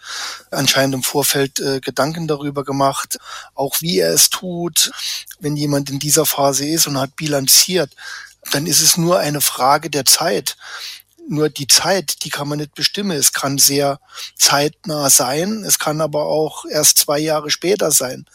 anscheinend 0.49 0.95
im 0.95 1.03
Vorfeld 1.03 1.59
äh, 1.59 1.79
Gedanken 1.81 2.27
darüber 2.27 2.63
gemacht, 2.63 3.19
auch 3.53 3.81
wie 3.81 3.99
er 3.99 4.11
es 4.13 4.29
tut. 4.29 4.91
Wenn 5.39 5.55
jemand 5.55 5.91
in 5.91 5.99
dieser 5.99 6.25
Phase 6.25 6.67
ist 6.67 6.87
und 6.87 6.97
hat 6.97 7.15
bilanziert, 7.17 7.95
dann 8.51 8.65
ist 8.65 8.81
es 8.81 8.97
nur 8.97 9.19
eine 9.19 9.41
Frage 9.41 9.89
der 9.89 10.05
Zeit. 10.05 10.55
Nur 11.27 11.49
die 11.49 11.67
Zeit, 11.67 12.23
die 12.23 12.29
kann 12.29 12.47
man 12.47 12.57
nicht 12.57 12.73
bestimmen. 12.73 13.11
Es 13.11 13.33
kann 13.33 13.57
sehr 13.59 13.99
zeitnah 14.35 15.09
sein, 15.09 15.63
es 15.67 15.77
kann 15.77 16.01
aber 16.01 16.25
auch 16.25 16.65
erst 16.65 16.97
zwei 16.97 17.19
Jahre 17.19 17.51
später 17.51 17.91
sein 17.91 18.25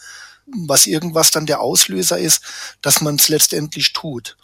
was 0.45 0.85
irgendwas 0.85 1.31
dann 1.31 1.45
der 1.45 1.61
Auslöser 1.61 2.17
ist, 2.17 2.41
dass 2.81 3.01
man 3.01 3.15
es 3.15 3.29
letztendlich 3.29 3.93
tut. 3.93 4.37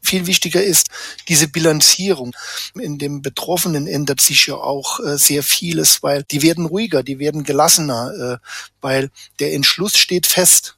Viel 0.00 0.26
wichtiger 0.26 0.62
ist 0.62 0.90
diese 1.28 1.48
Bilanzierung. 1.48 2.36
In 2.74 2.98
dem 2.98 3.22
Betroffenen 3.22 3.86
ändert 3.86 4.20
sich 4.20 4.46
ja 4.46 4.54
auch 4.54 5.00
äh, 5.00 5.16
sehr 5.16 5.42
vieles, 5.42 6.02
weil 6.02 6.24
die 6.24 6.42
werden 6.42 6.66
ruhiger, 6.66 7.02
die 7.02 7.18
werden 7.18 7.42
gelassener, 7.42 8.40
äh, 8.42 8.46
weil 8.82 9.10
der 9.40 9.54
Entschluss 9.54 9.96
steht 9.96 10.26
fest. 10.26 10.76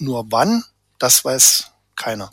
Nur 0.00 0.26
wann, 0.30 0.64
das 0.98 1.24
weiß 1.24 1.70
keiner. 1.94 2.30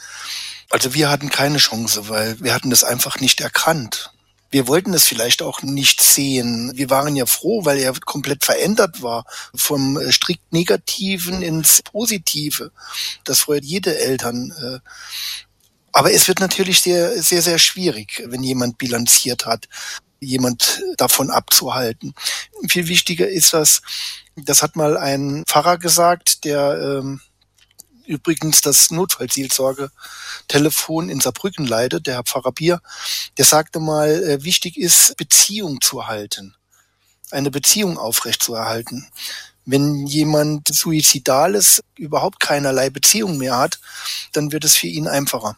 Also 0.71 0.95
wir 0.95 1.09
hatten 1.09 1.29
keine 1.29 1.59
Chance, 1.59 2.09
weil 2.09 2.39
wir 2.41 2.53
hatten 2.53 2.71
das 2.71 2.83
einfach 2.83 3.19
nicht 3.19 3.39
erkannt 3.39 4.11
wir 4.53 4.67
wollten 4.67 4.93
es 4.93 5.03
vielleicht 5.03 5.41
auch 5.41 5.63
nicht 5.63 6.01
sehen. 6.03 6.71
Wir 6.75 6.91
waren 6.91 7.15
ja 7.15 7.25
froh, 7.25 7.65
weil 7.65 7.79
er 7.79 7.91
komplett 7.93 8.45
verändert 8.45 9.01
war 9.01 9.25
vom 9.55 9.97
äh, 9.97 10.11
strikt 10.11 10.53
Negativen 10.53 11.41
ins 11.41 11.81
Positive. 11.81 12.71
Das 13.23 13.39
freut 13.39 13.65
jede 13.65 13.97
Eltern. 13.97 14.53
Äh. 14.61 14.79
Aber 15.91 16.11
es 16.11 16.27
wird 16.27 16.39
natürlich 16.39 16.81
sehr, 16.81 17.19
sehr, 17.21 17.41
sehr 17.41 17.57
schwierig, 17.57 18.21
wenn 18.27 18.43
jemand 18.43 18.77
bilanziert 18.77 19.47
hat, 19.47 19.67
jemand 20.19 20.83
davon 20.97 21.31
abzuhalten. 21.31 22.13
Viel 22.69 22.87
wichtiger 22.87 23.27
ist 23.27 23.53
das, 23.53 23.81
das 24.35 24.61
hat 24.61 24.75
mal 24.75 24.97
ein 24.97 25.45
Pfarrer 25.47 25.79
gesagt, 25.79 26.45
der 26.45 26.99
ähm, 26.99 27.21
übrigens 28.05 28.61
das 28.61 28.91
Notfallseelsorge-Telefon 28.91 31.09
in 31.09 31.19
Saarbrücken 31.19 31.65
leitet, 31.65 32.05
der 32.07 32.15
Herr 32.15 32.23
Pfarrer 32.23 32.51
Bier, 32.51 32.81
der 33.37 33.45
sagte 33.45 33.79
mal, 33.79 34.09
äh, 34.09 34.43
wichtig 34.43 34.77
ist, 34.77 35.15
Beziehung 35.17 35.81
zu 35.81 36.07
halten, 36.07 36.55
eine 37.31 37.51
Beziehung 37.51 37.97
aufrechtzuerhalten. 37.97 39.07
Wenn 39.65 40.05
jemand 40.05 40.67
suizidal 40.67 41.55
ist, 41.55 41.81
überhaupt 41.95 42.41
keinerlei 42.41 42.89
Beziehung 42.89 43.37
mehr 43.37 43.57
hat, 43.57 43.79
dann 44.33 44.51
wird 44.51 44.65
es 44.65 44.75
für 44.75 44.87
ihn 44.87 45.07
einfacher. 45.07 45.55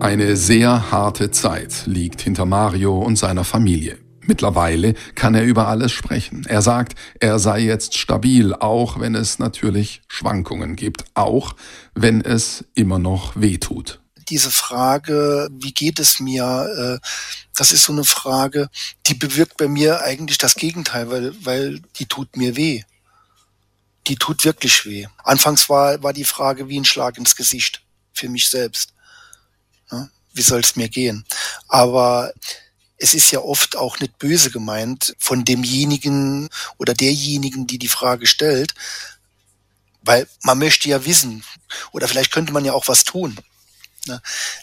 Eine 0.00 0.36
sehr 0.36 0.90
harte 0.90 1.30
Zeit 1.30 1.86
liegt 1.86 2.20
hinter 2.20 2.44
Mario 2.44 2.98
und 2.98 3.16
seiner 3.16 3.44
Familie. 3.44 4.03
Mittlerweile 4.26 4.94
kann 5.14 5.34
er 5.34 5.44
über 5.44 5.68
alles 5.68 5.92
sprechen. 5.92 6.44
Er 6.46 6.62
sagt, 6.62 6.94
er 7.20 7.38
sei 7.38 7.60
jetzt 7.60 7.98
stabil, 7.98 8.54
auch 8.54 8.98
wenn 8.98 9.14
es 9.14 9.38
natürlich 9.38 10.02
Schwankungen 10.08 10.76
gibt, 10.76 11.04
auch 11.14 11.54
wenn 11.94 12.20
es 12.22 12.64
immer 12.74 12.98
noch 12.98 13.32
weh 13.36 13.58
tut. 13.58 14.00
Diese 14.30 14.50
Frage, 14.50 15.48
wie 15.52 15.72
geht 15.72 15.98
es 15.98 16.18
mir, 16.18 17.00
äh, 17.02 17.06
das 17.54 17.72
ist 17.72 17.84
so 17.84 17.92
eine 17.92 18.04
Frage, 18.04 18.70
die 19.06 19.14
bewirkt 19.14 19.58
bei 19.58 19.68
mir 19.68 20.00
eigentlich 20.00 20.38
das 20.38 20.54
Gegenteil, 20.54 21.10
weil, 21.10 21.34
weil 21.44 21.80
die 21.98 22.06
tut 22.06 22.36
mir 22.36 22.56
weh. 22.56 22.82
Die 24.06 24.16
tut 24.16 24.44
wirklich 24.44 24.86
weh. 24.86 25.06
Anfangs 25.22 25.68
war, 25.68 26.02
war 26.02 26.14
die 26.14 26.24
Frage 26.24 26.68
wie 26.68 26.80
ein 26.80 26.84
Schlag 26.86 27.18
ins 27.18 27.36
Gesicht 27.36 27.82
für 28.14 28.28
mich 28.28 28.48
selbst. 28.48 28.94
Wie 30.32 30.42
soll 30.42 30.60
es 30.60 30.74
mir 30.74 30.88
gehen? 30.88 31.24
Aber 31.68 32.32
es 32.98 33.14
ist 33.14 33.30
ja 33.30 33.40
oft 33.40 33.76
auch 33.76 33.98
nicht 34.00 34.18
böse 34.18 34.50
gemeint 34.50 35.14
von 35.18 35.44
demjenigen 35.44 36.48
oder 36.78 36.94
derjenigen, 36.94 37.66
die 37.66 37.78
die 37.78 37.88
Frage 37.88 38.26
stellt, 38.26 38.74
weil 40.02 40.28
man 40.42 40.58
möchte 40.58 40.88
ja 40.88 41.04
wissen 41.04 41.44
oder 41.92 42.08
vielleicht 42.08 42.32
könnte 42.32 42.52
man 42.52 42.64
ja 42.64 42.72
auch 42.72 42.88
was 42.88 43.04
tun. 43.04 43.36
Ne? 44.06 44.20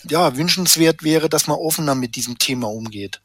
Ja, 0.10 0.36
wünschenswert 0.38 1.04
wäre, 1.04 1.30
dass 1.30 1.48
man 1.48 1.58
offener 1.58 1.96
mit 1.96 2.16
diesem 2.16 2.38
Thema 2.38 2.68
umgeht 2.68 3.22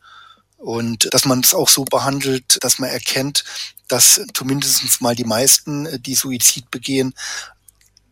und 0.57 1.12
dass 1.12 1.25
man 1.25 1.40
es 1.40 1.55
auch 1.55 1.69
so 1.69 1.85
behandelt, 1.85 2.59
dass 2.62 2.79
man 2.79 2.90
erkennt, 2.90 3.45
dass 3.88 4.21
zumindest 4.35 5.01
mal 5.01 5.14
die 5.14 5.25
meisten, 5.25 6.03
die 6.03 6.14
Suizid 6.14 6.71
begehen, 6.71 7.14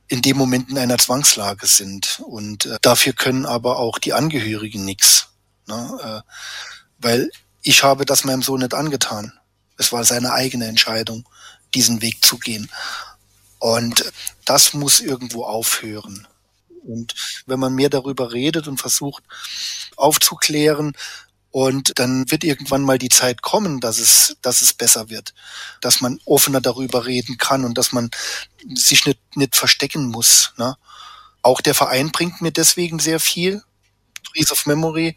in 0.08 0.22
dem 0.22 0.36
Moment 0.36 0.70
in 0.70 0.78
einer 0.78 0.98
Zwangslage 0.98 1.66
sind. 1.66 2.20
Und 2.26 2.66
äh, 2.66 2.78
dafür 2.82 3.14
können 3.14 3.46
aber 3.46 3.78
auch 3.78 3.98
die 3.98 4.12
Angehörigen 4.12 4.84
nichts. 4.84 5.28
Ne? 5.66 6.22
Weil 7.04 7.30
ich 7.62 7.82
habe 7.82 8.06
das 8.06 8.24
meinem 8.24 8.42
Sohn 8.42 8.60
nicht 8.60 8.74
angetan. 8.74 9.32
Es 9.76 9.92
war 9.92 10.04
seine 10.04 10.32
eigene 10.32 10.66
Entscheidung, 10.66 11.28
diesen 11.74 12.00
Weg 12.00 12.24
zu 12.24 12.38
gehen. 12.38 12.70
Und 13.58 14.10
das 14.44 14.72
muss 14.72 15.00
irgendwo 15.00 15.44
aufhören. 15.44 16.26
Und 16.86 17.14
wenn 17.46 17.60
man 17.60 17.74
mehr 17.74 17.90
darüber 17.90 18.32
redet 18.32 18.68
und 18.68 18.78
versucht 18.80 19.22
aufzuklären, 19.96 20.94
und 21.50 22.00
dann 22.00 22.28
wird 22.32 22.42
irgendwann 22.42 22.82
mal 22.82 22.98
die 22.98 23.10
Zeit 23.10 23.40
kommen, 23.40 23.78
dass 23.78 23.98
es, 23.98 24.36
dass 24.42 24.60
es 24.60 24.72
besser 24.72 25.08
wird, 25.08 25.34
dass 25.80 26.00
man 26.00 26.18
offener 26.24 26.60
darüber 26.60 27.06
reden 27.06 27.38
kann 27.38 27.64
und 27.64 27.78
dass 27.78 27.92
man 27.92 28.10
sich 28.74 29.06
nicht, 29.06 29.20
nicht 29.36 29.54
verstecken 29.54 30.06
muss. 30.06 30.52
Ne? 30.56 30.76
Auch 31.42 31.60
der 31.60 31.76
Verein 31.76 32.10
bringt 32.10 32.40
mir 32.40 32.50
deswegen 32.50 32.98
sehr 32.98 33.20
viel. 33.20 33.62
Trees 34.32 34.50
of 34.50 34.66
Memory 34.66 35.14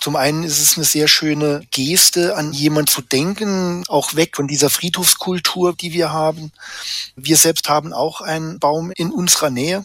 zum 0.00 0.16
einen 0.16 0.44
ist 0.44 0.60
es 0.60 0.76
eine 0.76 0.84
sehr 0.84 1.08
schöne 1.08 1.62
Geste, 1.70 2.36
an 2.36 2.52
jemand 2.52 2.90
zu 2.90 3.02
denken, 3.02 3.84
auch 3.88 4.14
weg 4.14 4.36
von 4.36 4.46
dieser 4.46 4.70
Friedhofskultur, 4.70 5.74
die 5.74 5.92
wir 5.92 6.12
haben. 6.12 6.52
Wir 7.16 7.36
selbst 7.36 7.68
haben 7.68 7.92
auch 7.92 8.20
einen 8.20 8.58
Baum 8.60 8.92
in 8.92 9.10
unserer 9.10 9.50
Nähe 9.50 9.84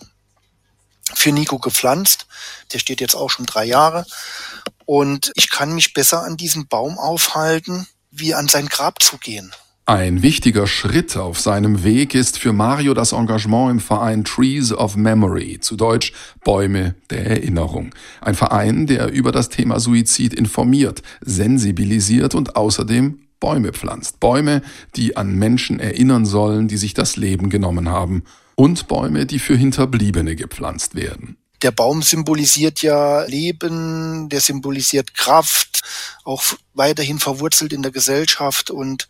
für 1.14 1.32
Nico 1.32 1.60
gepflanzt. 1.60 2.28
Der 2.72 2.80
steht 2.80 3.02
jetzt 3.02 3.16
auch 3.16 3.30
schon 3.30 3.46
drei 3.46 3.66
Jahre. 3.66 4.06
Und 4.86 5.32
ich 5.36 5.50
kann 5.50 5.74
mich 5.74 5.94
besser 5.94 6.24
an 6.24 6.38
diesem 6.38 6.68
Baum 6.68 7.00
aufhalten, 7.00 7.88
wie 8.12 8.34
an 8.36 8.48
sein 8.48 8.68
Grab 8.68 9.02
zu 9.02 9.18
gehen. 9.18 9.54
Ein 9.86 10.24
wichtiger 10.24 10.66
Schritt 10.66 11.18
auf 11.18 11.42
seinem 11.42 11.84
Weg 11.84 12.16
ist 12.16 12.40
für 12.40 12.54
Mario 12.54 12.94
das 12.94 13.12
Engagement 13.12 13.70
im 13.70 13.80
Verein 13.82 14.24
Trees 14.24 14.72
of 14.72 14.96
Memory, 14.96 15.60
zu 15.60 15.76
Deutsch 15.76 16.14
Bäume 16.46 16.96
der 17.10 17.28
Erinnerung. 17.28 17.94
Ein 18.22 18.36
Verein, 18.36 18.88
der 18.88 19.12
über 19.12 19.34
das 19.34 19.50
Thema 19.50 19.82
Suizid 19.82 20.34
informiert, 20.34 21.02
sensibilisiert 21.20 22.34
und 22.34 22.56
außerdem 22.56 23.20
Bäume 23.42 23.74
pflanzt. 23.74 24.22
Bäume, 24.22 24.62
die 24.96 25.18
an 25.18 25.36
Menschen 25.36 25.82
erinnern 25.82 26.26
sollen, 26.26 26.70
die 26.70 26.78
sich 26.78 26.94
das 26.94 27.18
Leben 27.18 27.50
genommen 27.50 27.90
haben. 27.90 28.24
Und 28.56 28.88
Bäume, 28.88 29.26
die 29.26 29.40
für 29.40 29.58
Hinterbliebene 29.58 30.38
gepflanzt 30.38 30.96
werden 30.96 31.36
der 31.64 31.72
Baum 31.72 32.02
symbolisiert 32.02 32.82
ja 32.82 33.24
Leben, 33.24 34.28
der 34.28 34.42
symbolisiert 34.42 35.14
Kraft, 35.14 35.82
auch 36.26 36.44
weiterhin 36.74 37.20
verwurzelt 37.20 37.72
in 37.72 37.82
der 37.82 37.92
Gesellschaft 37.92 38.70
und 38.70 39.08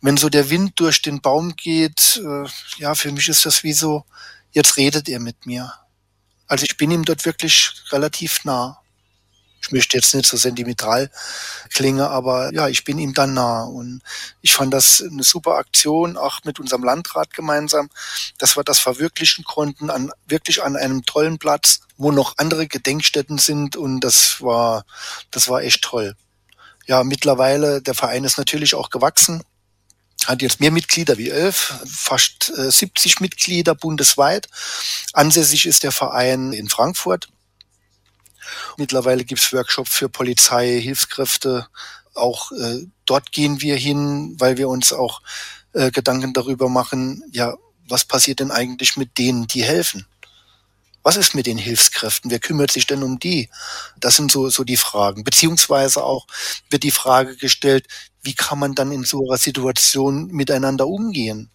wenn 0.00 0.16
so 0.16 0.28
der 0.28 0.50
Wind 0.50 0.78
durch 0.80 1.02
den 1.02 1.20
Baum 1.20 1.56
geht, 1.56 2.20
äh, 2.24 2.48
ja, 2.78 2.94
für 2.94 3.12
mich 3.12 3.28
ist 3.28 3.46
das 3.46 3.62
wie 3.62 3.72
so, 3.72 4.04
jetzt 4.52 4.76
redet 4.76 5.08
er 5.08 5.20
mit 5.20 5.46
mir. 5.46 5.72
Also 6.46 6.64
ich 6.64 6.76
bin 6.76 6.90
ihm 6.90 7.04
dort 7.04 7.24
wirklich 7.24 7.72
relativ 7.90 8.44
nah, 8.44 8.80
ich 9.66 9.72
möchte 9.72 9.96
jetzt 9.96 10.14
nicht 10.14 10.26
so 10.26 10.36
sentimental 10.36 11.10
klingen, 11.74 12.00
aber 12.00 12.54
ja, 12.54 12.68
ich 12.68 12.84
bin 12.84 12.98
ihm 12.98 13.14
dann 13.14 13.34
nah. 13.34 13.64
Und 13.64 14.00
ich 14.40 14.54
fand 14.54 14.72
das 14.72 15.02
eine 15.02 15.24
super 15.24 15.56
Aktion, 15.56 16.16
auch 16.16 16.44
mit 16.44 16.60
unserem 16.60 16.84
Landrat 16.84 17.34
gemeinsam, 17.34 17.90
dass 18.38 18.56
wir 18.56 18.62
das 18.62 18.78
verwirklichen 18.78 19.44
konnten, 19.44 19.90
an, 19.90 20.12
wirklich 20.26 20.62
an 20.62 20.76
einem 20.76 21.04
tollen 21.04 21.38
Platz, 21.38 21.80
wo 21.96 22.12
noch 22.12 22.34
andere 22.36 22.68
Gedenkstätten 22.68 23.38
sind. 23.38 23.76
Und 23.76 24.00
das 24.00 24.40
war, 24.40 24.84
das 25.32 25.48
war 25.48 25.62
echt 25.62 25.82
toll. 25.82 26.14
Ja, 26.86 27.02
mittlerweile, 27.02 27.82
der 27.82 27.94
Verein 27.94 28.22
ist 28.22 28.38
natürlich 28.38 28.76
auch 28.76 28.90
gewachsen 28.90 29.42
hat 30.26 30.42
jetzt 30.42 30.60
mehr 30.60 30.70
Mitglieder 30.70 31.18
wie 31.18 31.30
elf, 31.30 31.74
fast 31.86 32.52
70 32.54 33.16
äh, 33.16 33.22
Mitglieder 33.22 33.74
bundesweit. 33.74 34.48
Ansässig 35.12 35.66
ist 35.66 35.82
der 35.82 35.92
Verein 35.92 36.52
in 36.52 36.68
Frankfurt. 36.68 37.28
Mittlerweile 38.76 39.24
gibt's 39.24 39.52
Workshops 39.52 39.90
für 39.90 40.08
Polizei, 40.08 40.80
Hilfskräfte. 40.80 41.66
Auch 42.14 42.52
äh, 42.52 42.86
dort 43.04 43.32
gehen 43.32 43.60
wir 43.60 43.76
hin, 43.76 44.36
weil 44.38 44.56
wir 44.56 44.68
uns 44.68 44.92
auch 44.92 45.22
äh, 45.72 45.90
Gedanken 45.90 46.32
darüber 46.32 46.68
machen, 46.68 47.22
ja, 47.32 47.54
was 47.88 48.04
passiert 48.04 48.40
denn 48.40 48.50
eigentlich 48.50 48.96
mit 48.96 49.18
denen, 49.18 49.46
die 49.46 49.62
helfen? 49.62 50.06
Was 51.06 51.16
ist 51.16 51.36
mit 51.36 51.46
den 51.46 51.56
Hilfskräften? 51.56 52.32
Wer 52.32 52.40
kümmert 52.40 52.72
sich 52.72 52.84
denn 52.84 53.04
um 53.04 53.20
die? 53.20 53.48
Das 54.00 54.16
sind 54.16 54.32
so, 54.32 54.48
so 54.48 54.64
die 54.64 54.76
Fragen. 54.76 55.22
Beziehungsweise 55.22 56.02
auch 56.02 56.26
wird 56.68 56.82
die 56.82 56.90
Frage 56.90 57.36
gestellt, 57.36 57.86
wie 58.24 58.34
kann 58.34 58.58
man 58.58 58.74
dann 58.74 58.90
in 58.90 59.04
so 59.04 59.24
einer 59.24 59.38
Situation 59.38 60.26
miteinander 60.32 60.88
umgehen? 60.88 61.48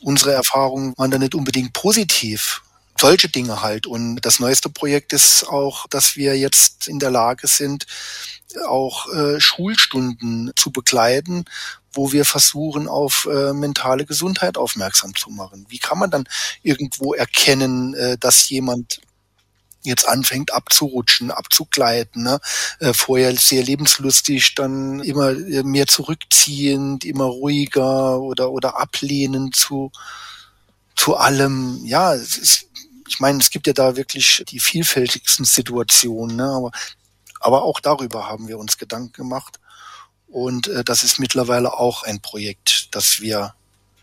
Unsere 0.00 0.32
Erfahrungen 0.32 0.94
waren 0.96 1.10
da 1.10 1.18
nicht 1.18 1.34
unbedingt 1.34 1.74
positiv. 1.74 2.62
Solche 2.98 3.28
Dinge 3.28 3.60
halt. 3.60 3.86
Und 3.86 4.22
das 4.22 4.40
neueste 4.40 4.70
Projekt 4.70 5.12
ist 5.12 5.46
auch, 5.46 5.86
dass 5.88 6.16
wir 6.16 6.38
jetzt 6.38 6.65
in 6.86 6.98
der 6.98 7.10
Lage 7.10 7.46
sind, 7.46 7.86
auch 8.68 9.12
äh, 9.12 9.40
Schulstunden 9.40 10.52
zu 10.56 10.70
begleiten, 10.70 11.44
wo 11.92 12.12
wir 12.12 12.24
versuchen, 12.24 12.88
auf 12.88 13.26
äh, 13.30 13.52
mentale 13.52 14.04
Gesundheit 14.04 14.56
aufmerksam 14.56 15.14
zu 15.14 15.30
machen. 15.30 15.66
Wie 15.68 15.78
kann 15.78 15.98
man 15.98 16.10
dann 16.10 16.28
irgendwo 16.62 17.14
erkennen, 17.14 17.94
äh, 17.94 18.18
dass 18.18 18.48
jemand 18.48 19.00
jetzt 19.86 20.06
anfängt 20.06 20.52
abzurutschen, 20.52 21.30
abzugleiten. 21.30 22.24
Ne? 22.24 22.40
Äh, 22.80 22.92
vorher 22.92 23.34
sehr 23.36 23.62
lebenslustig, 23.62 24.54
dann 24.54 25.00
immer 25.00 25.30
äh, 25.30 25.62
mehr 25.62 25.86
zurückziehend, 25.86 27.04
immer 27.04 27.24
ruhiger 27.24 28.20
oder, 28.20 28.50
oder 28.50 28.78
ablehnend 28.78 29.56
zu, 29.56 29.92
zu 30.96 31.16
allem. 31.16 31.80
Ja, 31.84 32.14
es 32.14 32.36
ist, 32.36 32.66
ich 33.08 33.20
meine, 33.20 33.38
es 33.38 33.50
gibt 33.50 33.66
ja 33.66 33.72
da 33.72 33.96
wirklich 33.96 34.44
die 34.48 34.60
vielfältigsten 34.60 35.44
Situationen, 35.44 36.36
ne? 36.36 36.44
aber, 36.44 36.70
aber 37.40 37.62
auch 37.62 37.80
darüber 37.80 38.28
haben 38.28 38.48
wir 38.48 38.58
uns 38.58 38.78
Gedanken 38.78 39.12
gemacht. 39.12 39.58
Und 40.26 40.68
äh, 40.68 40.84
das 40.84 41.02
ist 41.04 41.18
mittlerweile 41.18 41.74
auch 41.74 42.02
ein 42.02 42.20
Projekt, 42.20 42.94
das 42.94 43.20
wir 43.20 43.54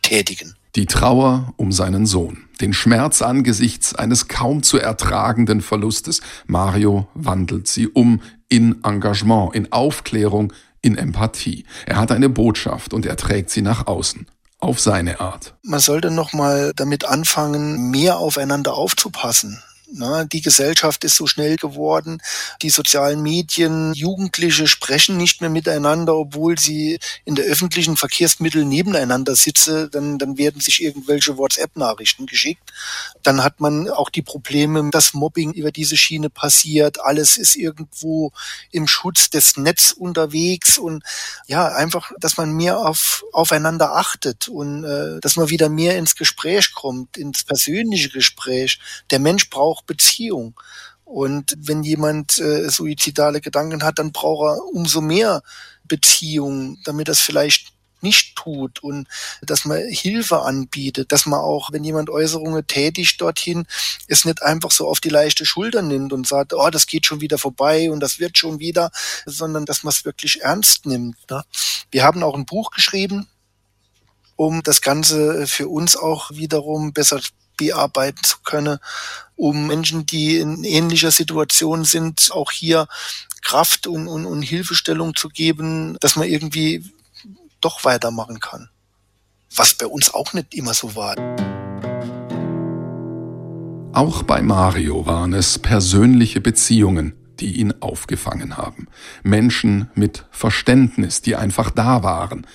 tätigen. 0.01 0.55
Die 0.75 0.85
Trauer 0.87 1.53
um 1.57 1.71
seinen 1.71 2.05
Sohn, 2.05 2.45
den 2.59 2.73
Schmerz 2.73 3.21
angesichts 3.21 3.93
eines 3.93 4.27
kaum 4.27 4.63
zu 4.63 4.79
ertragenden 4.79 5.61
Verlustes. 5.61 6.21
Mario 6.47 7.07
wandelt 7.13 7.67
sie 7.67 7.87
um 7.87 8.21
in 8.49 8.83
Engagement, 8.83 9.53
in 9.53 9.71
Aufklärung, 9.71 10.51
in 10.81 10.97
Empathie. 10.97 11.65
Er 11.85 11.97
hat 11.97 12.11
eine 12.11 12.29
Botschaft 12.29 12.93
und 12.93 13.05
er 13.05 13.17
trägt 13.17 13.51
sie 13.51 13.61
nach 13.61 13.85
außen 13.85 14.25
auf 14.63 14.79
seine 14.79 15.19
Art. 15.19 15.53
Man 15.63 15.79
sollte 15.79 16.11
noch 16.11 16.33
mal 16.33 16.73
damit 16.75 17.05
anfangen, 17.05 17.91
mehr 17.91 18.17
aufeinander 18.17 18.73
aufzupassen. 18.73 19.61
Na, 19.95 20.23
die 20.25 20.41
Gesellschaft 20.41 21.03
ist 21.03 21.17
so 21.17 21.27
schnell 21.27 21.55
geworden, 21.55 22.19
die 22.63 22.71
sozialen 22.71 23.21
Medien, 23.21 23.93
Jugendliche 23.93 24.67
sprechen 24.67 25.17
nicht 25.17 25.39
mehr 25.39 25.51
miteinander, 25.51 26.15
obwohl 26.15 26.57
sie 26.57 26.97
in 27.25 27.35
der 27.35 27.45
öffentlichen 27.45 27.95
Verkehrsmittel 27.95 28.65
nebeneinander 28.65 29.35
sitzen, 29.35 29.91
dann, 29.91 30.17
dann 30.17 30.39
werden 30.39 30.61
sich 30.61 30.81
irgendwelche 30.81 31.37
WhatsApp-Nachrichten 31.37 32.25
geschickt. 32.25 32.73
Dann 33.21 33.43
hat 33.43 33.59
man 33.59 33.87
auch 33.87 34.09
die 34.09 34.23
Probleme, 34.23 34.89
dass 34.89 35.13
Mobbing 35.13 35.53
über 35.53 35.71
diese 35.71 35.95
Schiene 35.95 36.31
passiert, 36.31 36.99
alles 36.99 37.37
ist 37.37 37.55
irgendwo 37.55 38.31
im 38.71 38.87
Schutz 38.87 39.29
des 39.29 39.57
Netz 39.57 39.91
unterwegs 39.91 40.79
und 40.79 41.03
ja, 41.45 41.67
einfach, 41.67 42.11
dass 42.19 42.37
man 42.37 42.51
mehr 42.51 42.79
auf, 42.79 43.23
aufeinander 43.31 43.95
achtet 43.95 44.47
und 44.47 44.85
äh, 44.85 45.19
dass 45.19 45.35
man 45.35 45.49
wieder 45.49 45.69
mehr 45.69 45.99
ins 45.99 46.15
Gespräch 46.15 46.73
kommt, 46.73 47.15
ins 47.15 47.43
persönliche 47.43 48.09
Gespräch. 48.09 48.79
Der 49.11 49.19
Mensch 49.19 49.51
braucht 49.51 49.82
Beziehung. 49.85 50.59
Und 51.05 51.55
wenn 51.57 51.83
jemand 51.83 52.39
äh, 52.39 52.69
suizidale 52.69 53.41
Gedanken 53.41 53.83
hat, 53.83 53.99
dann 53.99 54.11
braucht 54.11 54.57
er 54.57 54.65
umso 54.73 55.01
mehr 55.01 55.43
Beziehung, 55.83 56.77
damit 56.85 57.07
das 57.07 57.19
vielleicht 57.19 57.73
nicht 58.03 58.35
tut 58.35 58.83
und 58.83 59.07
dass 59.41 59.65
man 59.65 59.81
Hilfe 59.87 60.41
anbietet, 60.41 61.11
dass 61.11 61.25
man 61.25 61.39
auch, 61.39 61.71
wenn 61.71 61.83
jemand 61.83 62.09
Äußerungen 62.09 62.67
tätigt 62.67 63.19
dorthin, 63.21 63.65
es 64.07 64.25
nicht 64.25 64.43
einfach 64.43 64.71
so 64.71 64.87
auf 64.87 64.99
die 64.99 65.09
leichte 65.09 65.45
Schulter 65.45 65.81
nimmt 65.81 66.13
und 66.13 66.27
sagt, 66.27 66.53
oh, 66.53 66.69
das 66.69 66.85
geht 66.85 67.05
schon 67.05 67.21
wieder 67.21 67.37
vorbei 67.37 67.89
und 67.89 68.01
das 68.01 68.19
wird 68.19 68.37
schon 68.37 68.59
wieder, 68.59 68.91
sondern 69.25 69.65
dass 69.65 69.83
man 69.83 69.91
es 69.91 70.05
wirklich 70.05 70.41
ernst 70.41 70.85
nimmt. 70.85 71.17
Ne? 71.31 71.43
Wir 71.89 72.03
haben 72.03 72.21
auch 72.23 72.35
ein 72.35 72.45
Buch 72.45 72.71
geschrieben, 72.71 73.27
um 74.35 74.61
das 74.63 74.81
Ganze 74.81 75.47
für 75.47 75.69
uns 75.69 75.95
auch 75.95 76.31
wiederum 76.31 76.91
besser 76.91 77.21
bearbeiten 77.55 78.23
zu 78.23 78.37
können, 78.43 78.79
um 79.43 79.67
Menschen, 79.67 80.05
die 80.05 80.37
in 80.37 80.63
ähnlicher 80.63 81.11
Situation 81.11 81.83
sind, 81.83 82.29
auch 82.31 82.49
hier 82.49 82.87
Kraft 83.41 83.87
und, 83.87 84.07
und, 84.07 84.25
und 84.25 84.41
Hilfestellung 84.41 85.15
zu 85.15 85.27
geben, 85.27 85.97
dass 85.99 86.15
man 86.15 86.29
irgendwie 86.29 86.89
doch 87.59 87.83
weitermachen 87.83 88.39
kann. 88.39 88.69
Was 89.53 89.73
bei 89.73 89.85
uns 89.85 90.13
auch 90.13 90.31
nicht 90.31 90.53
immer 90.53 90.73
so 90.73 90.95
war. 90.95 91.15
Auch 93.93 94.23
bei 94.23 94.41
Mario 94.41 95.05
waren 95.05 95.33
es 95.33 95.59
persönliche 95.59 96.39
Beziehungen, 96.39 97.13
die 97.41 97.57
ihn 97.57 97.73
aufgefangen 97.81 98.55
haben. 98.55 98.87
Menschen 99.23 99.89
mit 99.93 100.25
Verständnis, 100.31 101.21
die 101.21 101.35
einfach 101.35 101.69
da 101.69 102.01
waren, 102.01 102.47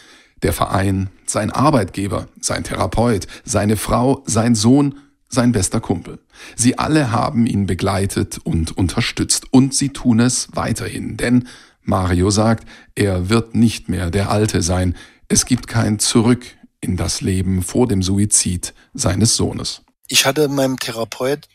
der 0.42 0.54
Verein, 0.54 1.10
sein 1.26 1.50
Arbeitgeber, 1.50 2.28
sein 2.40 2.64
Therapeut, 2.64 3.26
seine 3.44 3.76
Frau, 3.76 4.22
sein 4.24 4.54
Sohn, 4.54 4.94
sein 5.28 5.52
bester 5.52 5.80
Kumpel. 5.80 6.18
Sie 6.56 6.78
alle 6.78 7.10
haben 7.10 7.46
ihn 7.46 7.66
begleitet 7.66 8.38
und 8.44 8.76
unterstützt 8.76 9.52
und 9.52 9.74
sie 9.74 9.90
tun 9.90 10.20
es 10.20 10.48
weiterhin, 10.52 11.16
denn 11.16 11.48
Mario 11.82 12.30
sagt, 12.30 12.68
er 12.94 13.28
wird 13.28 13.54
nicht 13.54 13.88
mehr 13.88 14.10
der 14.10 14.30
Alte 14.30 14.62
sein, 14.62 14.96
es 15.28 15.46
gibt 15.46 15.68
kein 15.68 15.98
Zurück 15.98 16.44
in 16.80 16.96
das 16.96 17.20
Leben 17.20 17.62
vor 17.62 17.88
dem 17.88 18.02
Suizid 18.02 18.74
seines 18.94 19.36
Sohnes. 19.36 19.82
Ich 20.06 20.26
hatte 20.26 20.48
meinem 20.48 20.78
Therapeut, 20.78 21.48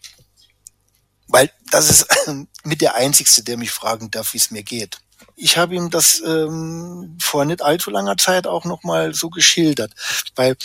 weil 1.28 1.50
das 1.72 1.90
ist 1.90 2.08
mit 2.64 2.82
der 2.82 2.96
Einzigste, 2.96 3.44
der 3.44 3.58
mich 3.58 3.72
fragen 3.72 4.12
darf, 4.12 4.34
wie 4.34 4.38
es 4.38 4.52
mir 4.52 4.64
geht 4.64 5.00
ich 5.36 5.58
habe 5.58 5.76
ihm 5.76 5.90
das 5.90 6.22
ähm, 6.26 7.18
vor 7.22 7.46
nicht 7.46 7.62
allzu 7.62 7.90
langer 7.90 8.18
Zeit 8.18 8.48
auch 8.48 8.66
nochmal 8.66 9.14
so 9.14 9.30
geschildert, 9.30 9.92
weil 10.36 10.56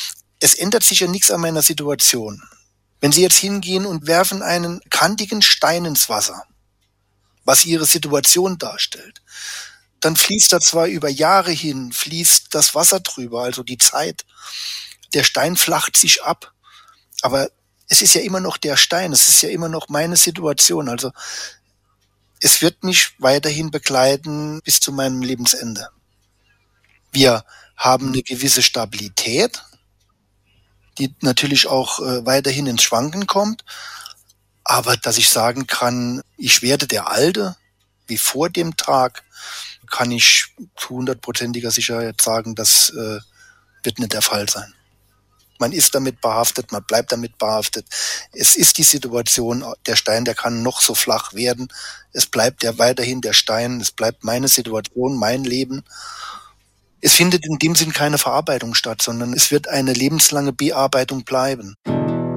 es 0.41 0.55
ändert 0.55 0.85
sich 0.85 1.01
ja 1.01 1.09
nichts 1.09 1.31
an 1.31 1.41
meiner 1.41 1.63
Situation. 1.63 2.43
Wenn 3.01 3.13
Sie 3.13 3.23
jetzt 3.23 3.39
hingehen 3.39 3.87
und 3.87 4.07
werfen 4.07 4.43
einen 4.43 4.81
kantigen 4.91 5.43
Stein 5.43 5.85
ins 5.85 6.09
Wasser, 6.09 6.45
was 7.45 7.65
Ihre 7.65 7.87
Situation 7.87 8.59
darstellt, 8.59 9.23
dann 10.01 10.17
fließt 10.17 10.53
da 10.53 10.61
zwar 10.61 10.87
über 10.87 11.09
Jahre 11.09 11.51
hin, 11.51 11.93
fließt 11.93 12.55
das 12.55 12.75
Wasser 12.75 13.01
drüber, 13.01 13.43
also 13.43 13.63
die 13.63 13.79
Zeit. 13.79 14.25
Der 15.15 15.25
Stein 15.25 15.57
flacht 15.57 15.97
sich 15.97 16.23
ab, 16.23 16.53
aber 17.23 17.51
es 17.89 18.03
ist 18.03 18.15
ja 18.15 18.21
immer 18.21 18.41
noch 18.41 18.59
der 18.59 18.77
Stein, 18.77 19.13
es 19.13 19.29
ist 19.29 19.43
ja 19.43 19.49
immer 19.49 19.69
noch 19.69 19.89
meine 19.89 20.17
Situation. 20.17 20.89
Also 20.89 21.11
es 22.41 22.63
wird 22.63 22.85
mich 22.85 23.13
weiterhin 23.19 23.71
begleiten 23.71 24.61
bis 24.63 24.81
zu 24.81 24.93
meinem 24.93 25.23
Lebensende. 25.23 25.89
Wir 27.11 27.45
haben 27.77 28.09
eine 28.09 28.23
gewisse 28.23 28.63
Stabilität, 28.63 29.63
die 30.99 31.15
natürlich 31.23 31.67
auch 31.67 32.01
äh, 32.01 32.27
weiterhin 32.27 32.67
ins 32.67 32.83
Schwanken 32.83 33.27
kommt. 33.27 33.65
Aber 34.65 34.97
dass 34.97 35.17
ich 35.17 35.31
sagen 35.31 35.67
kann, 35.67 36.21
ich 36.37 36.63
werde 36.63 36.87
der 36.87 37.09
Alte, 37.09 37.57
wie 38.07 38.19
vor 38.19 38.51
dem 38.51 38.77
Tag, 38.77 39.25
kann 39.91 40.11
ich 40.11 40.55
zu 40.77 40.91
hundertprozentiger 40.91 41.71
Sicherheit 41.71 42.21
sagen, 42.21 42.55
das 42.55 42.91
äh, 42.91 43.21
wird 43.83 43.99
nicht 43.99 44.13
der 44.13 44.23
Fall 44.23 44.49
sein. 44.49 44.75
Man 45.59 45.73
ist 45.73 45.95
damit 45.95 46.21
behaftet, 46.21 46.71
man 46.71 46.85
bleibt 46.85 47.11
damit 47.11 47.37
behaftet. 47.39 47.87
Es 48.33 48.55
ist 48.55 48.79
die 48.79 48.85
Situation, 48.85 49.65
der 49.87 49.97
Stein, 49.97 50.25
der 50.25 50.35
kann 50.35 50.63
noch 50.63 50.81
so 50.81 50.95
flach 50.95 51.35
werden. 51.35 51.69
Es 52.13 52.27
bleibt 52.27 52.63
ja 52.63 52.79
weiterhin 52.79 53.21
der 53.21 53.33
Stein, 53.33 53.81
es 53.81 53.91
bleibt 53.91 54.23
meine 54.23 54.49
Situation, 54.49 55.17
mein 55.17 55.45
Leben. 55.45 55.83
Es 57.01 57.15
findet 57.15 57.47
in 57.47 57.59
dem 57.59 57.77
Sinn 57.77 57.93
keine 57.93 58.19
Verarbeitung 58.19 58.75
statt, 58.75 59.03
sondern 59.03 59.33
es 59.33 59.53
wird 59.53 59.69
eine 59.69 59.93
lebenslange 59.93 60.53
Bearbeitung 60.53 61.23
bleiben. 61.23 61.77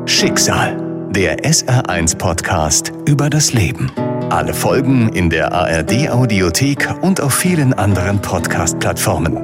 Schicksal, 0.06 1.10
der 1.10 1.40
SR1 1.40 2.16
Podcast 2.16 2.92
über 3.08 3.32
das 3.32 3.54
Leben. 3.54 3.92
Alle 4.30 4.54
Folgen 4.54 5.10
in 5.14 5.32
der 5.32 5.52
ARD 5.52 6.10
Audiothek 6.10 6.94
und 7.02 7.22
auf 7.22 7.34
vielen 7.34 7.74
anderen 7.74 8.22
Podcast-Plattformen. 8.22 9.38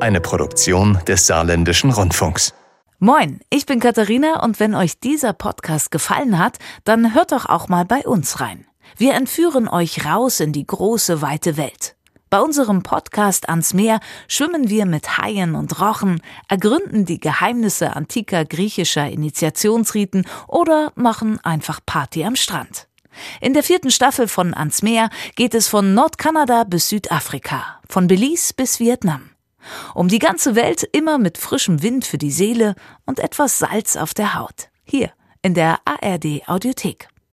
Eine 0.00 0.22
Produktion 0.22 0.98
des 1.06 1.26
Saarländischen 1.26 1.90
Rundfunks. 1.90 2.54
Moin, 2.98 3.40
ich 3.50 3.66
bin 3.66 3.78
Katharina 3.78 4.42
und 4.42 4.58
wenn 4.58 4.74
euch 4.74 5.00
dieser 5.00 5.34
Podcast 5.34 5.90
gefallen 5.90 6.38
hat, 6.38 6.56
dann 6.84 7.14
hört 7.14 7.32
doch 7.32 7.44
auch 7.44 7.68
mal 7.68 7.84
bei 7.84 8.00
uns 8.06 8.40
rein. 8.40 8.64
Wir 8.96 9.12
entführen 9.12 9.68
euch 9.68 10.06
raus 10.06 10.40
in 10.40 10.54
die 10.54 10.66
große, 10.66 11.20
weite 11.20 11.58
Welt. 11.58 11.94
Bei 12.32 12.40
unserem 12.40 12.82
Podcast 12.82 13.50
ans 13.50 13.74
Meer 13.74 14.00
schwimmen 14.26 14.70
wir 14.70 14.86
mit 14.86 15.18
Haien 15.18 15.54
und 15.54 15.82
Rochen, 15.82 16.22
ergründen 16.48 17.04
die 17.04 17.20
Geheimnisse 17.20 17.94
antiker 17.94 18.46
griechischer 18.46 19.06
Initiationsriten 19.06 20.26
oder 20.48 20.92
machen 20.94 21.38
einfach 21.44 21.80
Party 21.84 22.24
am 22.24 22.34
Strand. 22.34 22.88
In 23.42 23.52
der 23.52 23.62
vierten 23.62 23.90
Staffel 23.90 24.28
von 24.28 24.54
Ans 24.54 24.80
Meer 24.80 25.10
geht 25.36 25.52
es 25.54 25.68
von 25.68 25.92
Nordkanada 25.92 26.64
bis 26.64 26.88
Südafrika, 26.88 27.80
von 27.86 28.06
Belize 28.06 28.54
bis 28.56 28.80
Vietnam. 28.80 29.28
Um 29.92 30.08
die 30.08 30.18
ganze 30.18 30.54
Welt 30.54 30.84
immer 30.84 31.18
mit 31.18 31.36
frischem 31.36 31.82
Wind 31.82 32.06
für 32.06 32.16
die 32.16 32.32
Seele 32.32 32.76
und 33.04 33.20
etwas 33.20 33.58
Salz 33.58 33.94
auf 33.94 34.14
der 34.14 34.32
Haut. 34.32 34.70
Hier 34.84 35.12
in 35.42 35.52
der 35.52 35.80
ARD 35.84 36.48
Audiothek. 36.48 37.11